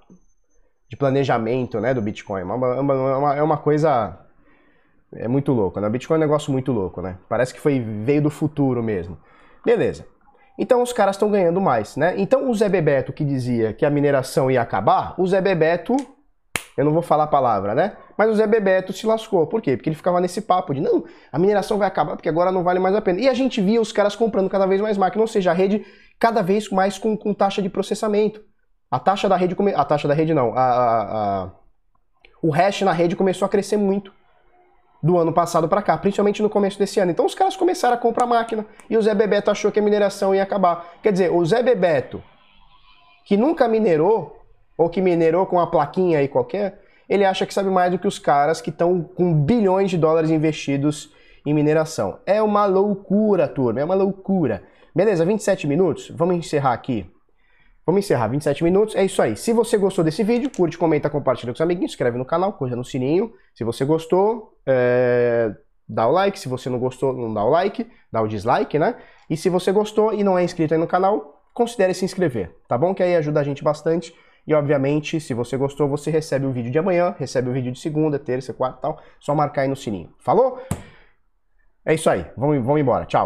de 0.93 0.97
planejamento 0.97 1.81
né, 1.81 1.95
do 1.95 2.03
Bitcoin. 2.03 2.43
É 2.43 2.45
uma, 2.45 2.67
é 2.67 2.81
uma, 2.81 3.37
é 3.37 3.43
uma 3.43 3.57
coisa. 3.57 4.19
É 5.15 5.27
muito 5.27 5.51
louco, 5.51 5.81
né? 5.81 5.89
O 5.89 5.91
Bitcoin 5.91 6.17
é 6.17 6.19
um 6.19 6.21
negócio 6.21 6.53
muito 6.53 6.71
louco, 6.71 7.01
né? 7.01 7.17
Parece 7.31 7.55
que 7.55 7.61
foi, 7.61 7.81
veio 7.81 8.21
do 8.21 8.29
futuro 8.29 8.83
mesmo. 8.83 9.17
Beleza. 9.65 10.07
Então 10.59 10.83
os 10.83 10.93
caras 10.93 11.17
estão 11.17 11.31
ganhando 11.31 11.63
mais, 11.63 11.97
né? 11.97 12.13
Então 12.19 12.51
o 12.51 12.55
Zé 12.55 12.69
Bebeto 12.69 13.11
que 13.11 13.25
dizia 13.25 13.73
que 13.73 13.87
a 13.87 13.91
mineração 13.91 14.51
ia 14.51 14.61
acabar, 14.61 15.15
o 15.19 15.27
Zé 15.27 15.41
Bebeto, 15.41 15.97
eu 16.77 16.85
não 16.85 16.93
vou 16.93 17.01
falar 17.01 17.25
a 17.25 17.29
palavra, 17.29 17.75
né? 17.75 17.97
Mas 18.19 18.29
o 18.29 18.35
Zé 18.35 18.47
Bebeto 18.47 18.93
se 18.93 19.07
lascou. 19.07 19.47
Por 19.47 19.63
quê? 19.63 19.79
Porque 19.79 19.89
ele 19.89 19.97
ficava 19.97 20.21
nesse 20.21 20.43
papo 20.43 20.75
de 20.75 20.81
não, 20.83 21.05
a 21.33 21.39
mineração 21.39 21.79
vai 21.79 21.89
acabar 21.89 22.17
porque 22.17 22.29
agora 22.29 22.53
não 22.53 22.63
vale 22.63 22.79
mais 22.79 22.95
a 22.95 23.01
pena. 23.01 23.19
E 23.19 23.31
a 23.31 23.35
gente 23.35 23.63
via 23.63 23.81
os 23.81 23.93
caras 23.93 24.15
comprando 24.15 24.51
cada 24.51 24.67
vez 24.67 24.79
mais 24.79 24.99
máquinas, 24.99 25.23
ou 25.23 25.33
seja, 25.33 25.53
a 25.53 25.55
rede 25.55 25.87
cada 26.19 26.43
vez 26.43 26.69
mais 26.69 26.99
com, 26.99 27.17
com 27.17 27.33
taxa 27.33 27.63
de 27.63 27.71
processamento. 27.71 28.43
A 28.93 28.99
taxa 28.99 29.27
da 29.27 29.37
rede, 29.37 29.57
a 29.75 29.85
taxa 29.87 30.07
da 30.07 30.13
rede 30.13 30.35
não, 30.35 30.53
a, 30.55 30.61
a, 30.61 31.45
a, 31.45 31.51
o 32.43 32.51
hash 32.51 32.83
na 32.83 32.93
rede 32.93 33.17
começou 33.17 33.47
a 33.47 33.49
crescer 33.49 33.79
muito 33.79 34.13
do 35.03 35.17
ano 35.17 35.33
passado 35.33 35.67
para 35.67 35.81
cá, 35.81 35.97
principalmente 35.97 36.43
no 36.43 36.51
começo 36.51 36.79
desse 36.79 37.01
ano. 37.01 37.11
Então 37.11 37.25
os 37.25 37.35
caras 37.35 37.57
começaram 37.57 37.95
a 37.95 37.99
comprar 37.99 38.27
máquina 38.27 38.67
e 38.91 38.97
o 38.99 39.01
Zé 39.01 39.15
Bebeto 39.15 39.51
achou 39.51 39.73
que 39.73 39.81
a 39.81 39.83
mineração 39.83 40.35
ia 40.35 40.43
acabar. 40.43 40.93
Quer 41.03 41.11
dizer, 41.11 41.33
o 41.33 41.43
Zé 41.43 41.63
Bebeto, 41.63 42.23
que 43.25 43.35
nunca 43.35 43.67
minerou, 43.67 44.39
ou 44.77 44.91
que 44.91 45.01
minerou 45.01 45.47
com 45.47 45.57
uma 45.57 45.71
plaquinha 45.71 46.19
aí 46.19 46.29
qualquer, 46.29 46.83
ele 47.09 47.25
acha 47.25 47.47
que 47.47 47.55
sabe 47.55 47.71
mais 47.71 47.91
do 47.91 47.99
que 47.99 48.07
os 48.07 48.19
caras 48.19 48.61
que 48.61 48.69
estão 48.69 49.03
com 49.03 49.33
bilhões 49.33 49.89
de 49.89 49.97
dólares 49.97 50.29
investidos 50.29 51.11
em 51.47 51.55
mineração. 51.55 52.19
É 52.27 52.43
uma 52.43 52.67
loucura, 52.67 53.49
turma, 53.49 53.81
é 53.81 53.85
uma 53.85 53.95
loucura. 53.95 54.63
Beleza, 54.95 55.25
27 55.25 55.67
minutos, 55.67 56.11
vamos 56.15 56.37
encerrar 56.37 56.75
aqui 56.75 57.11
Vamos 57.85 58.05
encerrar 58.05 58.29
27 58.29 58.63
minutos. 58.63 58.95
É 58.95 59.05
isso 59.05 59.21
aí. 59.21 59.37
Se 59.37 59.53
você 59.53 59.77
gostou 59.77 60.05
desse 60.05 60.23
vídeo, 60.23 60.51
curte, 60.51 60.79
comenta, 60.79 61.11
compartilha 61.11 61.53
com 61.53 61.57
os 61.57 61.61
amiguinhos, 61.61 61.93
inscreve 61.93 62.17
no 62.17 62.25
canal, 62.25 62.53
coisa 62.53 62.77
no 62.77 62.85
sininho. 62.85 63.33
Se 63.55 63.65
você 63.65 63.85
gostou, 63.85 64.57
é... 64.67 65.53
dá 65.89 66.07
o 66.07 66.13
like. 66.13 66.39
Se 66.39 66.49
você 66.49 66.71
não 66.71 66.79
gostou, 66.79 67.13
não 67.13 67.33
dá 67.35 67.45
o 67.45 67.51
like, 67.51 67.91
dá 68.11 68.23
o 68.23 68.29
dislike, 68.29 68.79
né? 68.79 68.97
E 69.29 69.37
se 69.37 69.49
você 69.49 69.73
gostou 69.73 70.13
e 70.13 70.23
não 70.23 70.39
é 70.39 70.45
inscrito 70.45 70.75
aí 70.75 70.81
no 70.81 70.87
canal, 70.87 71.43
considere 71.53 71.93
se 71.95 72.05
inscrever, 72.05 72.55
tá 72.69 72.79
bom? 72.79 72.95
Que 72.95 73.03
aí 73.03 73.17
ajuda 73.17 73.41
a 73.41 73.45
gente 73.45 73.65
bastante. 73.65 74.15
E 74.47 74.55
obviamente, 74.55 75.21
se 75.21 75.35
você 75.35 75.57
gostou, 75.57 75.89
você 75.89 76.11
recebe 76.11 76.47
o 76.47 76.53
vídeo 76.53 76.71
de 76.71 76.79
amanhã, 76.79 77.15
recebe 77.19 77.49
o 77.49 77.53
vídeo 77.53 77.71
de 77.71 77.79
segunda, 77.79 78.19
terça, 78.19 78.53
quarta 78.53 78.79
e 78.79 78.83
tal. 78.83 79.01
Só 79.21 79.35
marcar 79.35 79.63
aí 79.63 79.69
no 79.69 79.77
sininho. 79.77 80.13
Falou? 80.19 80.61
É 81.85 81.95
isso 81.95 82.11
aí. 82.11 82.27
Vamos, 82.37 82.65
vamos 82.65 82.81
embora. 82.81 83.07
Tchau. 83.07 83.21